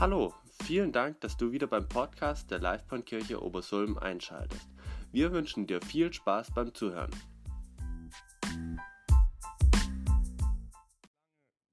Hallo, 0.00 0.32
vielen 0.62 0.92
Dank, 0.92 1.20
dass 1.22 1.36
du 1.36 1.50
wieder 1.50 1.66
beim 1.66 1.88
Podcast 1.88 2.52
der 2.52 2.60
Livebahnkirche 2.60 3.42
Obersulm 3.42 3.98
einschaltest. 3.98 4.68
Wir 5.10 5.32
wünschen 5.32 5.66
dir 5.66 5.82
viel 5.82 6.12
Spaß 6.12 6.52
beim 6.54 6.72
Zuhören. 6.72 7.10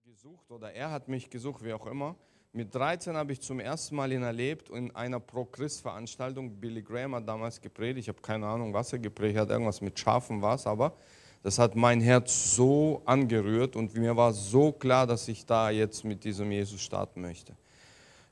Gesucht 0.04 0.50
oder 0.50 0.74
er 0.74 0.90
hat 0.90 1.08
mich 1.08 1.30
gesucht, 1.30 1.64
wie 1.64 1.72
auch 1.72 1.86
immer. 1.86 2.16
Mit 2.52 2.74
13 2.74 3.16
habe 3.16 3.32
ich 3.32 3.42
zum 3.42 3.60
ersten 3.60 3.96
Mal 3.96 4.12
ihn 4.12 4.24
erlebt 4.24 4.72
in 4.72 4.90
einer 4.96 5.20
Pro-Christ-Veranstaltung. 5.20 6.60
Billy 6.60 6.82
Graham 6.82 7.14
hat 7.14 7.28
damals 7.30 7.62
gepredigt. 7.62 8.06
Ich 8.06 8.10
habe 8.10 8.22
keine 8.24 8.48
Ahnung, 8.48 8.74
was 8.74 8.92
er 8.92 8.98
gepredigt 8.98 9.38
hat. 9.38 9.52
Irgendwas 9.52 9.82
mit 9.82 10.00
Schafen 10.00 10.42
war 10.42 10.56
es, 10.56 10.66
aber 10.66 10.98
das 11.44 11.60
hat 11.60 11.76
mein 11.76 12.02
Herz 12.02 12.56
so 12.56 13.04
angerührt 13.06 13.76
und 13.76 13.94
mir 13.94 14.18
war 14.18 14.34
so 14.34 14.72
klar, 14.72 15.06
dass 15.06 15.28
ich 15.28 15.46
da 15.46 15.70
jetzt 15.70 16.04
mit 16.04 16.24
diesem 16.24 16.52
Jesus 16.52 16.82
starten 16.82 17.22
möchte. 17.22 17.56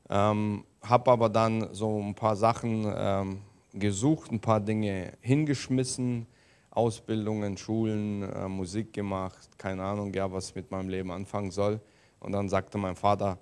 Ähm, 0.10 0.64
habe 0.82 1.12
aber 1.12 1.30
dann 1.30 1.74
so 1.74 2.00
ein 2.00 2.14
paar 2.14 2.36
Sachen 2.36 2.92
ähm, 2.96 3.42
gesucht, 3.74 4.32
ein 4.32 4.40
paar 4.40 4.60
Dinge 4.60 5.14
hingeschmissen, 5.22 6.28
Ausbildungen, 6.72 7.58
Schulen, 7.58 8.24
äh, 8.24 8.48
Musik 8.48 8.94
gemacht, 8.94 9.58
keine 9.58 9.84
Ahnung, 9.84 10.14
ja, 10.14 10.32
was 10.32 10.54
mit 10.56 10.72
meinem 10.72 10.90
Leben 10.90 11.12
anfangen 11.12 11.52
soll. 11.52 11.80
Und 12.20 12.32
dann 12.32 12.50
sagte 12.50 12.78
mein 12.78 12.96
Vater, 12.96 13.38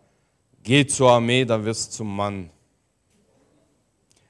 geh 0.63 0.85
zur 0.85 1.11
Armee, 1.11 1.45
da 1.45 1.63
wirst 1.63 1.93
du 1.93 1.97
zum 1.97 2.15
Mann. 2.15 2.49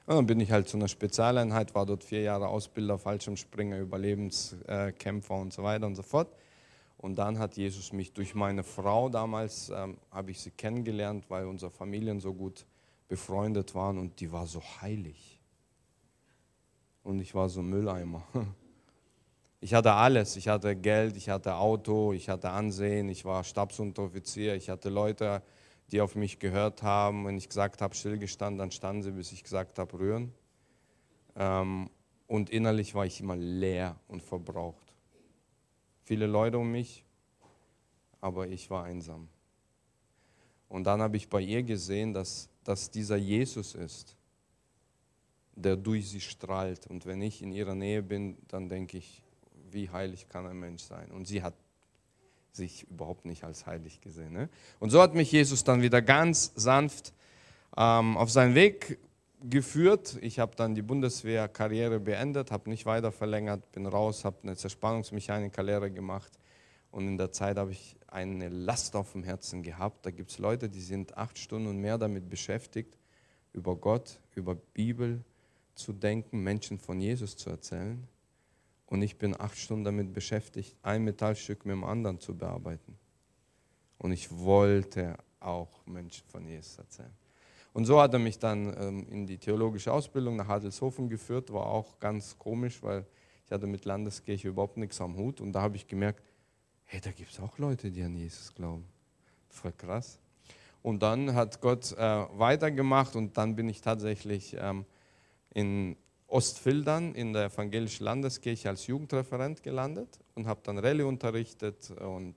Und 0.06 0.16
dann 0.16 0.26
bin 0.26 0.40
ich 0.40 0.50
halt 0.50 0.68
zu 0.68 0.76
einer 0.76 0.88
Spezialeinheit, 0.88 1.74
war 1.74 1.86
dort 1.86 2.04
vier 2.04 2.22
Jahre 2.22 2.48
Ausbilder, 2.48 2.98
Fallschirmspringer, 2.98 3.78
Überlebenskämpfer 3.78 5.34
und 5.34 5.52
so 5.52 5.62
weiter 5.62 5.86
und 5.86 5.94
so 5.94 6.02
fort. 6.02 6.28
Und 7.02 7.16
dann 7.16 7.40
hat 7.40 7.56
Jesus 7.56 7.92
mich 7.92 8.12
durch 8.12 8.32
meine 8.36 8.62
Frau 8.62 9.08
damals, 9.08 9.70
ähm, 9.70 9.98
habe 10.12 10.30
ich 10.30 10.40
sie 10.40 10.52
kennengelernt, 10.52 11.28
weil 11.28 11.46
unsere 11.46 11.72
Familien 11.72 12.20
so 12.20 12.32
gut 12.32 12.64
befreundet 13.08 13.74
waren 13.74 13.98
und 13.98 14.20
die 14.20 14.30
war 14.30 14.46
so 14.46 14.62
heilig. 14.80 15.40
Und 17.02 17.18
ich 17.18 17.34
war 17.34 17.50
so 17.50 17.60
Mülleimer. 17.60 18.22
Ich 19.64 19.74
hatte 19.74 19.92
alles. 19.92 20.34
Ich 20.34 20.48
hatte 20.48 20.74
Geld, 20.74 21.16
ich 21.16 21.28
hatte 21.28 21.54
Auto, 21.54 22.12
ich 22.12 22.28
hatte 22.28 22.50
Ansehen, 22.50 23.08
ich 23.08 23.24
war 23.24 23.44
Stabsunteroffizier, 23.44 24.56
ich 24.56 24.68
hatte 24.68 24.88
Leute, 24.88 25.40
die 25.92 26.00
auf 26.00 26.16
mich 26.16 26.40
gehört 26.40 26.82
haben. 26.82 27.26
Wenn 27.26 27.36
ich 27.36 27.48
gesagt 27.48 27.80
habe, 27.80 27.94
stillgestanden, 27.94 28.58
dann 28.58 28.72
standen 28.72 29.04
sie, 29.04 29.12
bis 29.12 29.30
ich 29.30 29.44
gesagt 29.44 29.78
habe, 29.78 29.96
rühren. 29.96 30.32
Ähm, 31.36 31.90
und 32.26 32.50
innerlich 32.50 32.96
war 32.96 33.06
ich 33.06 33.20
immer 33.20 33.36
leer 33.36 33.94
und 34.08 34.20
verbraucht 34.20 34.91
viele 36.04 36.26
Leute 36.26 36.58
um 36.58 36.70
mich, 36.70 37.04
aber 38.20 38.48
ich 38.48 38.70
war 38.70 38.84
einsam. 38.84 39.28
Und 40.68 40.84
dann 40.84 41.02
habe 41.02 41.16
ich 41.16 41.28
bei 41.28 41.40
ihr 41.40 41.62
gesehen, 41.62 42.14
dass, 42.14 42.48
dass 42.64 42.90
dieser 42.90 43.16
Jesus 43.16 43.74
ist, 43.74 44.16
der 45.54 45.76
durch 45.76 46.08
sie 46.08 46.20
strahlt. 46.20 46.86
Und 46.86 47.04
wenn 47.04 47.20
ich 47.20 47.42
in 47.42 47.52
ihrer 47.52 47.74
Nähe 47.74 48.02
bin, 48.02 48.38
dann 48.48 48.68
denke 48.68 48.98
ich, 48.98 49.22
wie 49.70 49.90
heilig 49.90 50.28
kann 50.28 50.46
ein 50.46 50.58
Mensch 50.58 50.82
sein? 50.82 51.10
Und 51.10 51.26
sie 51.26 51.42
hat 51.42 51.54
sich 52.52 52.84
überhaupt 52.90 53.24
nicht 53.24 53.44
als 53.44 53.66
heilig 53.66 54.00
gesehen. 54.00 54.32
Ne? 54.32 54.48
Und 54.78 54.90
so 54.90 55.00
hat 55.00 55.14
mich 55.14 55.32
Jesus 55.32 55.64
dann 55.64 55.82
wieder 55.82 56.02
ganz 56.02 56.52
sanft 56.54 57.12
ähm, 57.76 58.16
auf 58.16 58.30
seinen 58.30 58.54
Weg 58.54 58.98
geführt. 59.48 60.18
Ich 60.20 60.38
habe 60.38 60.54
dann 60.56 60.74
die 60.74 60.82
Bundeswehrkarriere 60.82 62.00
beendet, 62.00 62.50
habe 62.50 62.70
nicht 62.70 62.86
weiter 62.86 63.12
verlängert, 63.12 63.70
bin 63.72 63.86
raus, 63.86 64.24
habe 64.24 64.38
eine 64.42 64.56
Zerspannungsmechanikerlehre 64.56 65.90
gemacht 65.90 66.38
und 66.90 67.08
in 67.08 67.16
der 67.16 67.32
Zeit 67.32 67.56
habe 67.56 67.72
ich 67.72 67.96
eine 68.06 68.48
Last 68.48 68.94
auf 68.94 69.12
dem 69.12 69.24
Herzen 69.24 69.62
gehabt. 69.62 70.04
Da 70.04 70.10
gibt 70.10 70.30
es 70.30 70.38
Leute, 70.38 70.68
die 70.68 70.80
sind 70.80 71.16
acht 71.16 71.38
Stunden 71.38 71.68
und 71.68 71.78
mehr 71.78 71.98
damit 71.98 72.28
beschäftigt, 72.28 72.98
über 73.52 73.76
Gott, 73.76 74.20
über 74.34 74.54
Bibel 74.54 75.24
zu 75.74 75.92
denken, 75.92 76.42
Menschen 76.42 76.78
von 76.78 77.00
Jesus 77.00 77.36
zu 77.36 77.50
erzählen. 77.50 78.06
Und 78.86 79.00
ich 79.00 79.16
bin 79.16 79.38
acht 79.40 79.56
Stunden 79.56 79.84
damit 79.84 80.12
beschäftigt, 80.12 80.76
ein 80.82 81.02
Metallstück 81.02 81.64
mit 81.64 81.72
dem 81.72 81.84
anderen 81.84 82.20
zu 82.20 82.36
bearbeiten. 82.36 82.98
Und 83.96 84.12
ich 84.12 84.30
wollte 84.30 85.16
auch 85.40 85.86
Menschen 85.86 86.26
von 86.28 86.46
Jesus 86.46 86.76
erzählen. 86.76 87.21
Und 87.72 87.86
so 87.86 88.00
hat 88.00 88.12
er 88.12 88.18
mich 88.18 88.38
dann 88.38 88.74
ähm, 88.78 89.06
in 89.08 89.26
die 89.26 89.38
theologische 89.38 89.92
Ausbildung 89.92 90.36
nach 90.36 90.48
Adelshofen 90.48 91.08
geführt. 91.08 91.52
War 91.52 91.66
auch 91.66 91.98
ganz 92.00 92.38
komisch, 92.38 92.82
weil 92.82 93.06
ich 93.46 93.52
hatte 93.52 93.66
mit 93.66 93.84
Landeskirche 93.84 94.48
überhaupt 94.48 94.76
nichts 94.76 95.00
am 95.00 95.16
Hut. 95.16 95.40
Und 95.40 95.52
da 95.52 95.62
habe 95.62 95.76
ich 95.76 95.86
gemerkt, 95.86 96.22
hey, 96.84 97.00
da 97.00 97.10
gibt 97.10 97.32
es 97.32 97.40
auch 97.40 97.56
Leute, 97.58 97.90
die 97.90 98.02
an 98.02 98.14
Jesus 98.14 98.54
glauben. 98.54 98.84
Voll 99.48 99.72
krass. 99.72 100.18
Und 100.82 101.02
dann 101.02 101.34
hat 101.34 101.60
Gott 101.60 101.92
äh, 101.92 101.98
weitergemacht 101.98 103.14
und 103.16 103.36
dann 103.36 103.54
bin 103.54 103.68
ich 103.68 103.80
tatsächlich 103.80 104.56
ähm, 104.58 104.84
in 105.54 105.96
Ostfildern 106.26 107.14
in 107.14 107.32
der 107.32 107.44
evangelischen 107.44 108.04
Landeskirche 108.04 108.68
als 108.68 108.86
Jugendreferent 108.86 109.62
gelandet 109.62 110.18
und 110.34 110.46
habe 110.46 110.60
dann 110.64 110.78
Rallye 110.78 111.04
unterrichtet 111.04 111.90
und 111.90 112.34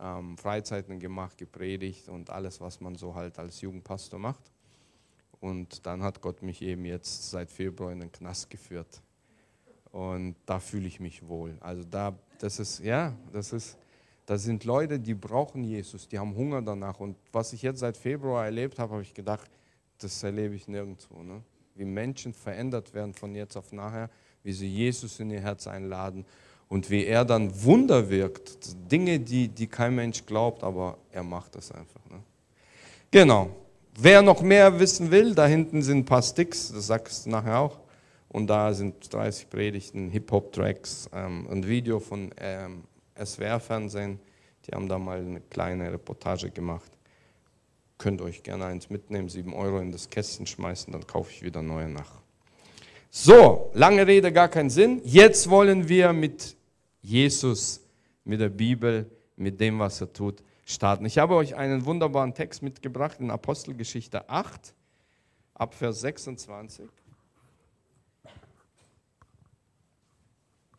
ähm, 0.00 0.38
Freizeiten 0.38 1.00
gemacht, 1.00 1.36
gepredigt 1.36 2.08
und 2.08 2.30
alles, 2.30 2.60
was 2.60 2.80
man 2.80 2.94
so 2.94 3.14
halt 3.14 3.38
als 3.38 3.60
Jugendpastor 3.60 4.18
macht. 4.18 4.52
Und 5.40 5.86
dann 5.86 6.02
hat 6.02 6.20
Gott 6.20 6.42
mich 6.42 6.62
eben 6.62 6.84
jetzt 6.84 7.30
seit 7.30 7.50
Februar 7.50 7.92
in 7.92 8.00
den 8.00 8.12
Knast 8.12 8.50
geführt. 8.50 9.02
Und 9.92 10.36
da 10.44 10.60
fühle 10.60 10.86
ich 10.86 11.00
mich 11.00 11.26
wohl. 11.26 11.56
Also 11.60 11.84
da, 11.84 12.18
das 12.38 12.58
ist, 12.58 12.80
ja, 12.80 13.14
das 13.32 13.52
ist, 13.52 13.78
das 14.26 14.42
sind 14.42 14.64
Leute, 14.64 14.98
die 14.98 15.14
brauchen 15.14 15.62
Jesus, 15.64 16.08
die 16.08 16.18
haben 16.18 16.34
Hunger 16.34 16.60
danach. 16.62 17.00
Und 17.00 17.16
was 17.32 17.52
ich 17.52 17.62
jetzt 17.62 17.80
seit 17.80 17.96
Februar 17.96 18.44
erlebt 18.44 18.78
habe, 18.78 18.94
habe 18.94 19.02
ich 19.02 19.14
gedacht, 19.14 19.50
das 19.98 20.22
erlebe 20.22 20.54
ich 20.54 20.68
nirgendwo. 20.68 21.22
Ne? 21.22 21.42
Wie 21.74 21.84
Menschen 21.84 22.34
verändert 22.34 22.92
werden 22.92 23.14
von 23.14 23.34
jetzt 23.34 23.56
auf 23.56 23.72
nachher, 23.72 24.10
wie 24.42 24.52
sie 24.52 24.68
Jesus 24.68 25.18
in 25.20 25.30
ihr 25.30 25.40
Herz 25.40 25.66
einladen 25.66 26.24
und 26.68 26.90
wie 26.90 27.04
er 27.04 27.24
dann 27.24 27.62
Wunder 27.62 28.10
wirkt. 28.10 28.76
Dinge, 28.90 29.20
die, 29.20 29.48
die 29.48 29.66
kein 29.66 29.94
Mensch 29.94 30.26
glaubt, 30.26 30.62
aber 30.62 30.98
er 31.12 31.22
macht 31.22 31.54
das 31.54 31.70
einfach. 31.72 32.04
Ne? 32.10 32.22
Genau. 33.10 33.50
Wer 33.98 34.20
noch 34.20 34.42
mehr 34.42 34.78
wissen 34.78 35.10
will, 35.10 35.34
da 35.34 35.46
hinten 35.46 35.80
sind 35.80 35.98
ein 36.00 36.04
paar 36.04 36.22
Sticks, 36.22 36.70
das 36.70 36.88
sagst 36.88 37.24
du 37.24 37.30
nachher 37.30 37.60
auch. 37.60 37.78
Und 38.28 38.48
da 38.48 38.74
sind 38.74 39.10
30 39.10 39.48
Predigten, 39.48 40.10
Hip-Hop-Tracks, 40.10 41.08
ähm, 41.14 41.48
ein 41.50 41.66
Video 41.66 41.98
von 41.98 42.30
ähm, 42.36 42.84
SWR-Fernsehen. 43.18 44.20
Die 44.66 44.72
haben 44.72 44.86
da 44.86 44.98
mal 44.98 45.20
eine 45.20 45.40
kleine 45.40 45.90
Reportage 45.90 46.50
gemacht. 46.50 46.90
Könnt 47.96 48.20
euch 48.20 48.42
gerne 48.42 48.66
eins 48.66 48.90
mitnehmen, 48.90 49.30
7 49.30 49.54
Euro 49.54 49.78
in 49.78 49.92
das 49.92 50.10
Kästchen 50.10 50.46
schmeißen, 50.46 50.92
dann 50.92 51.06
kaufe 51.06 51.30
ich 51.32 51.42
wieder 51.42 51.62
neue 51.62 51.88
nach. 51.88 52.20
So, 53.10 53.70
lange 53.72 54.06
Rede, 54.06 54.30
gar 54.30 54.48
keinen 54.48 54.68
Sinn. 54.68 55.00
Jetzt 55.04 55.48
wollen 55.48 55.88
wir 55.88 56.12
mit 56.12 56.54
Jesus, 57.00 57.80
mit 58.24 58.40
der 58.42 58.50
Bibel, 58.50 59.10
mit 59.36 59.58
dem, 59.58 59.78
was 59.78 60.02
er 60.02 60.12
tut, 60.12 60.42
starten. 60.66 61.06
Ich 61.06 61.16
habe 61.16 61.34
euch 61.36 61.54
einen 61.54 61.86
wunderbaren 61.86 62.34
Text 62.34 62.62
mitgebracht 62.62 63.20
in 63.20 63.30
Apostelgeschichte 63.30 64.28
8, 64.28 64.74
ab 65.54 65.72
Vers 65.72 66.00
26. 66.00 66.90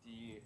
Die, 0.04 0.40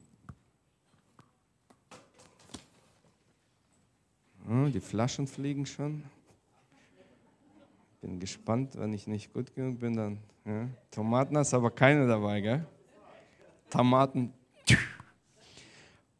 hm, 4.46 4.72
die 4.72 4.80
Flaschen 4.80 5.26
fliegen 5.26 5.66
schon. 5.66 6.04
Bin 8.00 8.20
gespannt, 8.20 8.78
wenn 8.78 8.92
ich 8.92 9.06
nicht 9.06 9.32
gut 9.32 9.54
genug 9.54 9.80
bin, 9.80 9.96
dann. 9.96 10.18
Ja. 10.44 10.68
Tomaten 10.90 11.36
hast 11.36 11.52
aber 11.54 11.70
keine 11.70 12.06
dabei, 12.06 12.40
gell? 12.40 12.66
Tomaten 13.70 14.32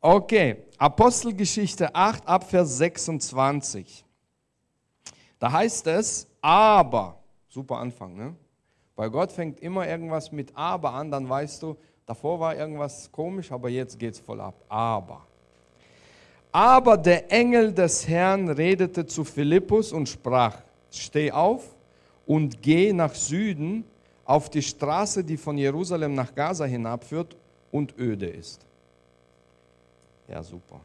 Okay, 0.05 0.57
Apostelgeschichte 0.79 1.95
8 1.95 2.27
ab 2.27 2.51
Vers 2.51 2.77
26. 2.79 4.05
Da 5.39 5.53
heißt 5.53 5.87
es, 5.87 6.27
aber, 6.41 7.21
super 7.49 7.77
Anfang, 7.77 8.17
ne? 8.17 8.35
Bei 8.97 9.09
Gott 9.09 9.31
fängt 9.31 9.61
immer 9.61 9.87
irgendwas 9.87 10.33
mit 10.33 10.51
aber 10.57 10.93
an, 10.93 11.09
dann 11.09 11.29
weißt 11.29 11.63
du, 11.63 11.77
davor 12.05 12.41
war 12.41 12.57
irgendwas 12.57 13.13
komisch, 13.13 13.53
aber 13.53 13.69
jetzt 13.69 13.97
geht 13.97 14.15
es 14.15 14.19
voll 14.19 14.41
ab. 14.41 14.65
Aber. 14.69 15.25
Aber 16.51 16.97
der 16.97 17.31
Engel 17.31 17.73
des 17.73 18.09
Herrn 18.09 18.49
redete 18.49 19.07
zu 19.07 19.23
Philippus 19.23 19.93
und 19.93 20.09
sprach, 20.09 20.63
steh 20.91 21.31
auf 21.31 21.77
und 22.27 22.61
geh 22.61 22.93
nach 22.93 23.15
Süden 23.15 23.85
auf 24.25 24.51
die 24.51 24.63
Straße, 24.63 25.23
die 25.23 25.37
von 25.37 25.57
Jerusalem 25.57 26.17
nach 26.17 26.35
Gaza 26.35 26.65
hinabführt 26.65 27.37
und 27.71 27.97
öde 27.97 28.27
ist. 28.27 28.67
Ja, 30.33 30.43
super. 30.43 30.81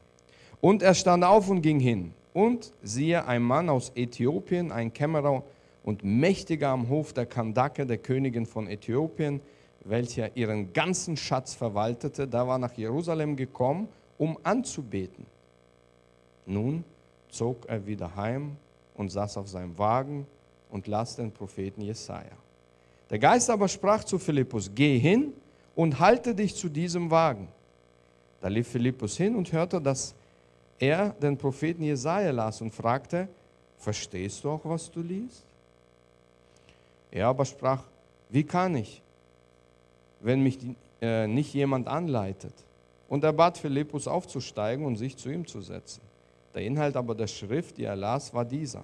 Und 0.60 0.84
er 0.84 0.94
stand 0.94 1.24
auf 1.24 1.50
und 1.50 1.62
ging 1.62 1.80
hin. 1.80 2.14
Und 2.34 2.74
siehe, 2.84 3.26
ein 3.26 3.42
Mann 3.42 3.70
aus 3.70 3.92
Äthiopien, 3.96 4.72
ein 4.72 4.94
Kämmerer 4.94 5.44
und 5.84 6.04
Mächtiger 6.04 6.70
am 6.70 6.90
Hof 6.90 7.14
der 7.14 7.26
Kandake, 7.26 7.86
der 7.86 7.98
Königin 7.98 8.46
von 8.46 8.68
Äthiopien, 8.68 9.40
welcher 9.86 10.36
ihren 10.36 10.74
ganzen 10.74 11.16
Schatz 11.16 11.54
verwaltete, 11.54 12.28
da 12.28 12.46
war 12.46 12.58
nach 12.58 12.74
Jerusalem 12.74 13.38
gekommen, 13.38 13.88
um 14.18 14.38
anzubeten. 14.44 15.26
Nun 16.46 16.84
zog 17.30 17.66
er 17.68 17.86
wieder 17.88 18.16
heim 18.16 18.58
und 18.96 19.10
saß 19.12 19.38
auf 19.38 19.48
seinem 19.48 19.78
Wagen 19.78 20.28
und 20.70 20.88
las 20.88 21.16
den 21.16 21.32
Propheten 21.32 21.82
Jesaja. 21.82 22.36
Der 23.10 23.20
Geist 23.20 23.50
aber 23.50 23.70
sprach 23.70 24.04
zu 24.04 24.20
Philippus: 24.20 24.70
Geh 24.76 25.00
hin 25.00 25.32
und 25.76 26.00
halte 26.00 26.36
dich 26.36 26.56
zu 26.56 26.68
diesem 26.68 27.10
Wagen. 27.10 27.48
Da 28.42 28.48
lief 28.48 28.68
Philippus 28.68 29.18
hin 29.18 29.36
und 29.36 29.52
hörte, 29.52 29.82
dass 29.82 30.14
er 30.80 31.10
den 31.10 31.38
Propheten 31.38 31.84
Jesaja 31.84 32.32
las 32.32 32.62
und 32.62 32.74
fragte: 32.74 33.28
Verstehst 33.78 34.44
du 34.44 34.52
auch, 34.52 34.62
was 34.64 34.92
du 34.92 35.02
liest? 35.02 35.44
Er 37.12 37.28
aber 37.28 37.46
sprach: 37.46 37.84
Wie 38.30 38.44
kann 38.44 38.76
ich, 38.76 39.02
wenn 40.22 40.44
mich 40.44 40.60
äh, 41.02 41.28
nicht 41.28 41.54
jemand 41.54 41.88
anleitet? 41.88 42.54
Und 43.10 43.24
er 43.24 43.34
bat 43.34 43.58
Philippus 43.58 44.08
aufzusteigen 44.08 44.86
und 44.86 44.98
sich 44.98 45.16
zu 45.16 45.30
ihm 45.30 45.48
zu 45.48 45.62
setzen. 45.62 46.02
Der 46.54 46.64
Inhalt 46.64 46.98
aber 46.98 47.16
der 47.16 47.28
Schrift, 47.28 47.78
die 47.78 47.86
er 47.86 47.96
las, 47.96 48.34
war 48.34 48.44
dieser. 48.44 48.84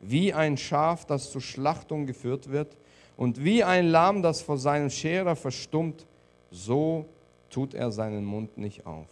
Wie 0.00 0.34
ein 0.34 0.56
Schaf, 0.56 1.06
das 1.06 1.30
zur 1.30 1.40
Schlachtung 1.40 2.06
geführt 2.06 2.50
wird, 2.50 2.76
und 3.16 3.42
wie 3.42 3.62
ein 3.62 3.86
Lamm, 3.86 4.22
das 4.22 4.42
vor 4.42 4.58
seinem 4.58 4.90
Scherer 4.90 5.36
verstummt, 5.36 6.04
so 6.50 7.06
tut 7.54 7.72
er 7.72 7.92
seinen 7.92 8.24
Mund 8.24 8.58
nicht 8.58 8.84
auf. 8.84 9.06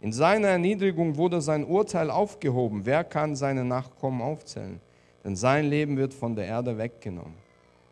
In 0.00 0.12
seiner 0.12 0.48
Erniedrigung 0.48 1.16
wurde 1.16 1.40
sein 1.40 1.64
Urteil 1.64 2.08
aufgehoben. 2.08 2.86
Wer 2.86 3.02
kann 3.02 3.34
seine 3.34 3.64
Nachkommen 3.64 4.22
aufzählen? 4.22 4.80
Denn 5.24 5.34
sein 5.34 5.68
Leben 5.68 5.96
wird 5.96 6.14
von 6.14 6.36
der 6.36 6.46
Erde 6.46 6.78
weggenommen. 6.78 7.34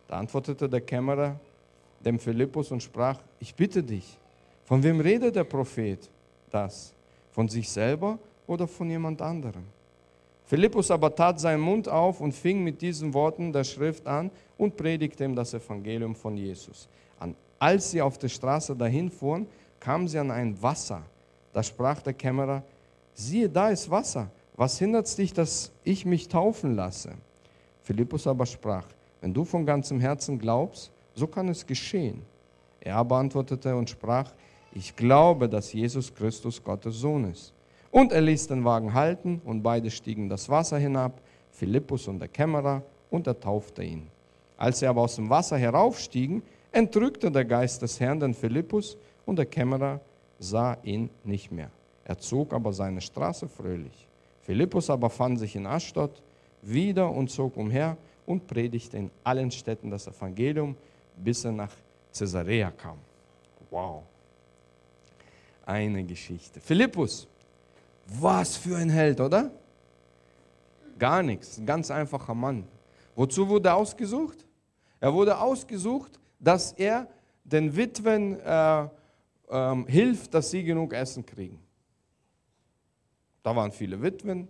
Da 0.07 0.19
antwortete 0.19 0.69
der 0.69 0.81
Kämmerer 0.81 1.39
dem 2.01 2.21
Philippus 2.21 2.71
und 2.71 2.83
sprach, 2.83 3.19
ich 3.41 3.53
bitte 3.55 3.83
dich, 3.83 4.17
von 4.65 4.81
wem 4.83 5.01
redet 5.01 5.35
der 5.35 5.45
Prophet 5.45 6.09
das? 6.51 6.95
Von 7.33 7.49
sich 7.49 7.69
selber 7.69 8.19
oder 8.47 8.69
von 8.69 8.89
jemand 8.89 9.21
anderem? 9.21 9.65
Philippus 10.47 10.91
aber 10.91 11.15
tat 11.15 11.41
seinen 11.41 11.61
Mund 11.61 11.89
auf 11.89 12.21
und 12.21 12.33
fing 12.33 12.63
mit 12.63 12.81
diesen 12.81 13.13
Worten 13.13 13.53
der 13.53 13.65
Schrift 13.65 14.07
an 14.07 14.31
und 14.57 14.77
predigte 14.77 15.25
ihm 15.25 15.35
das 15.35 15.53
Evangelium 15.53 16.15
von 16.15 16.37
Jesus. 16.37 16.89
Als 17.59 17.91
sie 17.91 18.01
auf 18.01 18.19
der 18.19 18.29
Straße 18.29 18.77
dahin 18.77 19.11
fuhren, 19.11 19.47
kamen 19.81 20.09
sie 20.09 20.19
an 20.19 20.31
ein 20.31 20.61
Wasser. 20.63 21.03
Da 21.53 21.63
sprach 21.63 22.03
der 22.03 22.13
Kämmerer, 22.13 22.63
siehe, 23.15 23.49
da 23.49 23.71
ist 23.71 23.91
Wasser. 23.91 24.31
Was 24.57 24.79
hindert 24.79 25.17
dich, 25.17 25.33
dass 25.33 25.71
ich 25.85 26.05
mich 26.05 26.29
taufen 26.29 26.75
lasse? 26.75 27.11
Philippus 27.83 28.27
aber 28.27 28.47
sprach, 28.47 28.87
wenn 29.21 29.33
du 29.33 29.45
von 29.45 29.65
ganzem 29.65 30.01
Herzen 30.01 30.39
glaubst, 30.39 30.91
so 31.15 31.27
kann 31.27 31.49
es 31.49 31.67
geschehen. 31.67 32.23
Er 32.81 32.97
aber 32.97 33.17
antwortete 33.17 33.75
und 33.75 33.91
sprach, 33.91 34.33
ich 34.73 34.95
glaube, 34.95 35.49
dass 35.49 35.73
Jesus 35.73 36.15
Christus 36.15 36.63
Gottes 36.63 36.97
Sohn 36.97 37.31
ist. 37.31 37.53
Und 37.91 38.13
er 38.13 38.21
ließ 38.21 38.49
den 38.49 38.65
Wagen 38.65 38.93
halten 38.95 39.41
und 39.45 39.63
beide 39.63 39.91
stiegen 39.91 40.29
das 40.29 40.49
Wasser 40.49 40.79
hinab, 40.79 41.21
Philippus 41.51 42.07
und 42.07 42.19
der 42.19 42.29
Kämmerer, 42.29 42.83
und 43.11 43.27
er 43.27 43.41
taufte 43.41 43.83
ihn. 43.83 44.07
Als 44.59 44.81
sie 44.81 44.87
aber 44.87 45.03
aus 45.03 45.17
dem 45.17 45.31
Wasser 45.31 45.57
heraufstiegen, 45.57 46.43
entrückte 46.73 47.31
der 47.31 47.45
Geist 47.45 47.83
des 47.83 47.99
Herrn 48.01 48.21
den 48.21 48.35
Philippus 48.35 48.97
und 49.27 49.37
der 49.37 49.47
Kämmerer 49.47 50.01
sah 50.39 50.77
ihn 50.83 51.11
nicht 51.25 51.51
mehr. 51.51 51.71
Er 52.05 52.19
zog 52.19 52.53
aber 52.53 52.73
seine 52.73 53.01
Straße 53.01 53.49
fröhlich. 53.49 54.07
Philippus 54.43 54.89
aber 54.91 55.11
fand 55.11 55.39
sich 55.39 55.57
in 55.57 55.67
Aschdod 55.67 56.23
wieder 56.63 57.11
und 57.11 57.31
zog 57.31 57.57
umher 57.57 57.97
und 58.27 58.47
predigte 58.47 58.97
in 58.97 59.11
allen 59.25 59.51
Städten 59.51 59.91
das 59.91 60.07
Evangelium, 60.07 60.77
bis 61.17 61.45
er 61.45 61.53
nach 61.53 61.73
Caesarea 62.13 62.71
kam. 62.71 62.99
Wow 63.71 64.05
eine 65.69 66.03
Geschichte. 66.03 66.61
Philippus, 66.61 67.29
was 68.07 68.57
für 68.57 68.77
ein 68.77 68.89
Held, 68.89 69.21
oder? 69.21 69.51
Gar 70.99 71.23
nichts, 71.23 71.59
ein 71.59 71.67
ganz 71.67 71.91
einfacher 71.91 72.35
Mann. 72.35 72.65
Wozu 73.15 73.47
wurde 73.47 73.69
er 73.69 73.77
ausgesucht? 73.77 74.47
Er 74.99 75.13
wurde 75.13 75.39
ausgesucht, 75.39 76.19
dass 76.39 76.73
er 76.73 77.09
den 77.45 77.75
Witwen 77.77 78.39
äh, 78.41 78.89
ähm, 79.51 79.87
hilft, 79.87 80.35
dass 80.35 80.51
sie 80.51 80.63
genug 80.63 80.93
Essen 80.93 81.25
kriegen. 81.25 81.59
Da 83.43 83.55
waren 83.57 83.73
viele 83.73 84.01
Witwen, 84.03 84.49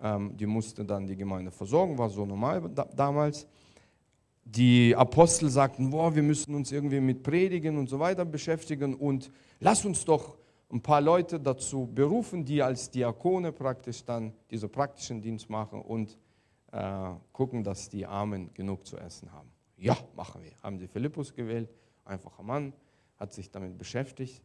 ähm, 0.00 0.36
die 0.36 0.46
musste 0.46 0.84
dann 0.84 1.06
die 1.06 1.16
Gemeinde 1.16 1.50
versorgen, 1.50 1.96
war 1.98 2.08
so 2.08 2.26
normal 2.26 2.68
da, 2.74 2.84
damals. 2.84 3.46
Die 4.44 4.96
Apostel 4.96 5.48
sagten, 5.48 5.90
boah, 5.90 6.14
wir 6.14 6.22
müssen 6.22 6.54
uns 6.54 6.72
irgendwie 6.72 6.98
mit 6.98 7.22
Predigen 7.22 7.78
und 7.78 7.88
so 7.88 8.00
weiter 8.00 8.24
beschäftigen 8.24 8.94
und 8.94 9.30
lass 9.60 9.84
uns 9.84 10.04
doch 10.04 10.38
ein 10.72 10.80
paar 10.80 11.00
Leute 11.00 11.38
dazu 11.38 11.86
berufen, 11.86 12.44
die 12.44 12.62
als 12.62 12.90
Diakone 12.90 13.52
praktisch 13.52 14.04
dann 14.04 14.32
diesen 14.50 14.70
praktischen 14.70 15.20
Dienst 15.20 15.50
machen 15.50 15.82
und 15.82 16.16
äh, 16.72 17.10
gucken, 17.32 17.62
dass 17.62 17.88
die 17.88 18.06
Armen 18.06 18.52
genug 18.54 18.86
zu 18.86 18.96
essen 18.96 19.30
haben. 19.32 19.50
Ja, 19.80 19.96
machen 20.14 20.42
wir. 20.42 20.52
Haben 20.62 20.78
sie 20.78 20.86
Philippus 20.86 21.32
gewählt, 21.32 21.70
einfacher 22.04 22.42
Mann, 22.42 22.74
hat 23.16 23.32
sich 23.32 23.50
damit 23.50 23.78
beschäftigt. 23.78 24.42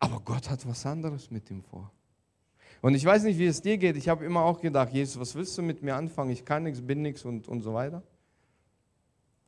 Aber 0.00 0.20
Gott 0.20 0.50
hat 0.50 0.66
was 0.66 0.84
anderes 0.84 1.30
mit 1.30 1.48
ihm 1.50 1.62
vor. 1.62 1.92
Und 2.82 2.94
ich 2.94 3.04
weiß 3.04 3.22
nicht, 3.22 3.38
wie 3.38 3.46
es 3.46 3.62
dir 3.62 3.78
geht. 3.78 3.96
Ich 3.96 4.08
habe 4.08 4.24
immer 4.24 4.42
auch 4.42 4.60
gedacht, 4.60 4.92
Jesus, 4.92 5.20
was 5.20 5.34
willst 5.36 5.56
du 5.56 5.62
mit 5.62 5.82
mir 5.82 5.94
anfangen? 5.94 6.30
Ich 6.30 6.44
kann 6.44 6.64
nichts, 6.64 6.84
bin 6.84 7.02
nichts 7.02 7.24
und, 7.24 7.46
und 7.46 7.60
so 7.60 7.72
weiter. 7.72 8.02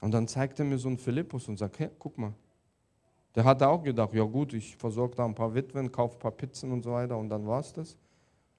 Und 0.00 0.12
dann 0.12 0.28
zeigt 0.28 0.58
er 0.60 0.66
mir 0.66 0.78
so 0.78 0.88
einen 0.88 0.98
Philippus 0.98 1.48
und 1.48 1.56
sagt, 1.58 1.80
hey, 1.80 1.90
guck 1.98 2.16
mal, 2.16 2.34
der 3.34 3.44
hatte 3.44 3.66
auch 3.68 3.82
gedacht, 3.82 4.12
ja 4.12 4.22
gut, 4.22 4.52
ich 4.52 4.76
versorge 4.76 5.16
da 5.16 5.24
ein 5.24 5.34
paar 5.34 5.52
Witwen, 5.54 5.90
kaufe 5.90 6.16
ein 6.16 6.20
paar 6.20 6.32
Pizzen 6.32 6.70
und 6.70 6.82
so 6.82 6.92
weiter 6.92 7.16
und 7.16 7.28
dann 7.28 7.46
war 7.46 7.60
es 7.60 7.72
das. 7.72 7.96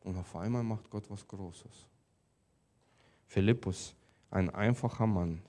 Und 0.03 0.17
auf 0.17 0.35
einmal 0.35 0.63
macht 0.63 0.89
Gott 0.89 1.09
was 1.09 1.25
Großes. 1.25 1.87
Philippus, 3.27 3.95
ein 4.29 4.49
einfacher 4.49 5.07
Mann. 5.07 5.41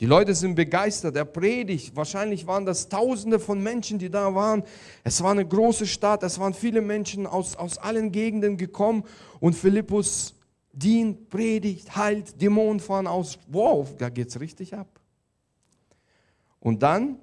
Die 0.00 0.06
Leute 0.06 0.34
sind 0.34 0.54
begeistert, 0.54 1.16
er 1.16 1.24
predigt. 1.24 1.96
Wahrscheinlich 1.96 2.46
waren 2.46 2.64
das 2.64 2.88
Tausende 2.88 3.40
von 3.40 3.60
Menschen, 3.60 3.98
die 3.98 4.10
da 4.10 4.32
waren. 4.32 4.62
Es 5.02 5.22
war 5.22 5.32
eine 5.32 5.46
große 5.46 5.86
Stadt, 5.86 6.22
es 6.22 6.38
waren 6.38 6.54
viele 6.54 6.80
Menschen 6.80 7.26
aus, 7.26 7.56
aus 7.56 7.78
allen 7.78 8.12
Gegenden 8.12 8.56
gekommen. 8.56 9.04
Und 9.40 9.54
Philippus 9.54 10.34
dient, 10.72 11.28
predigt, 11.28 11.96
heilt, 11.96 12.40
Dämonen 12.40 12.78
fahren 12.78 13.08
aus. 13.08 13.38
Wow, 13.48 13.96
da 13.96 14.08
geht 14.08 14.28
es 14.28 14.38
richtig 14.38 14.74
ab. 14.74 14.86
Und 16.60 16.82
dann 16.82 17.18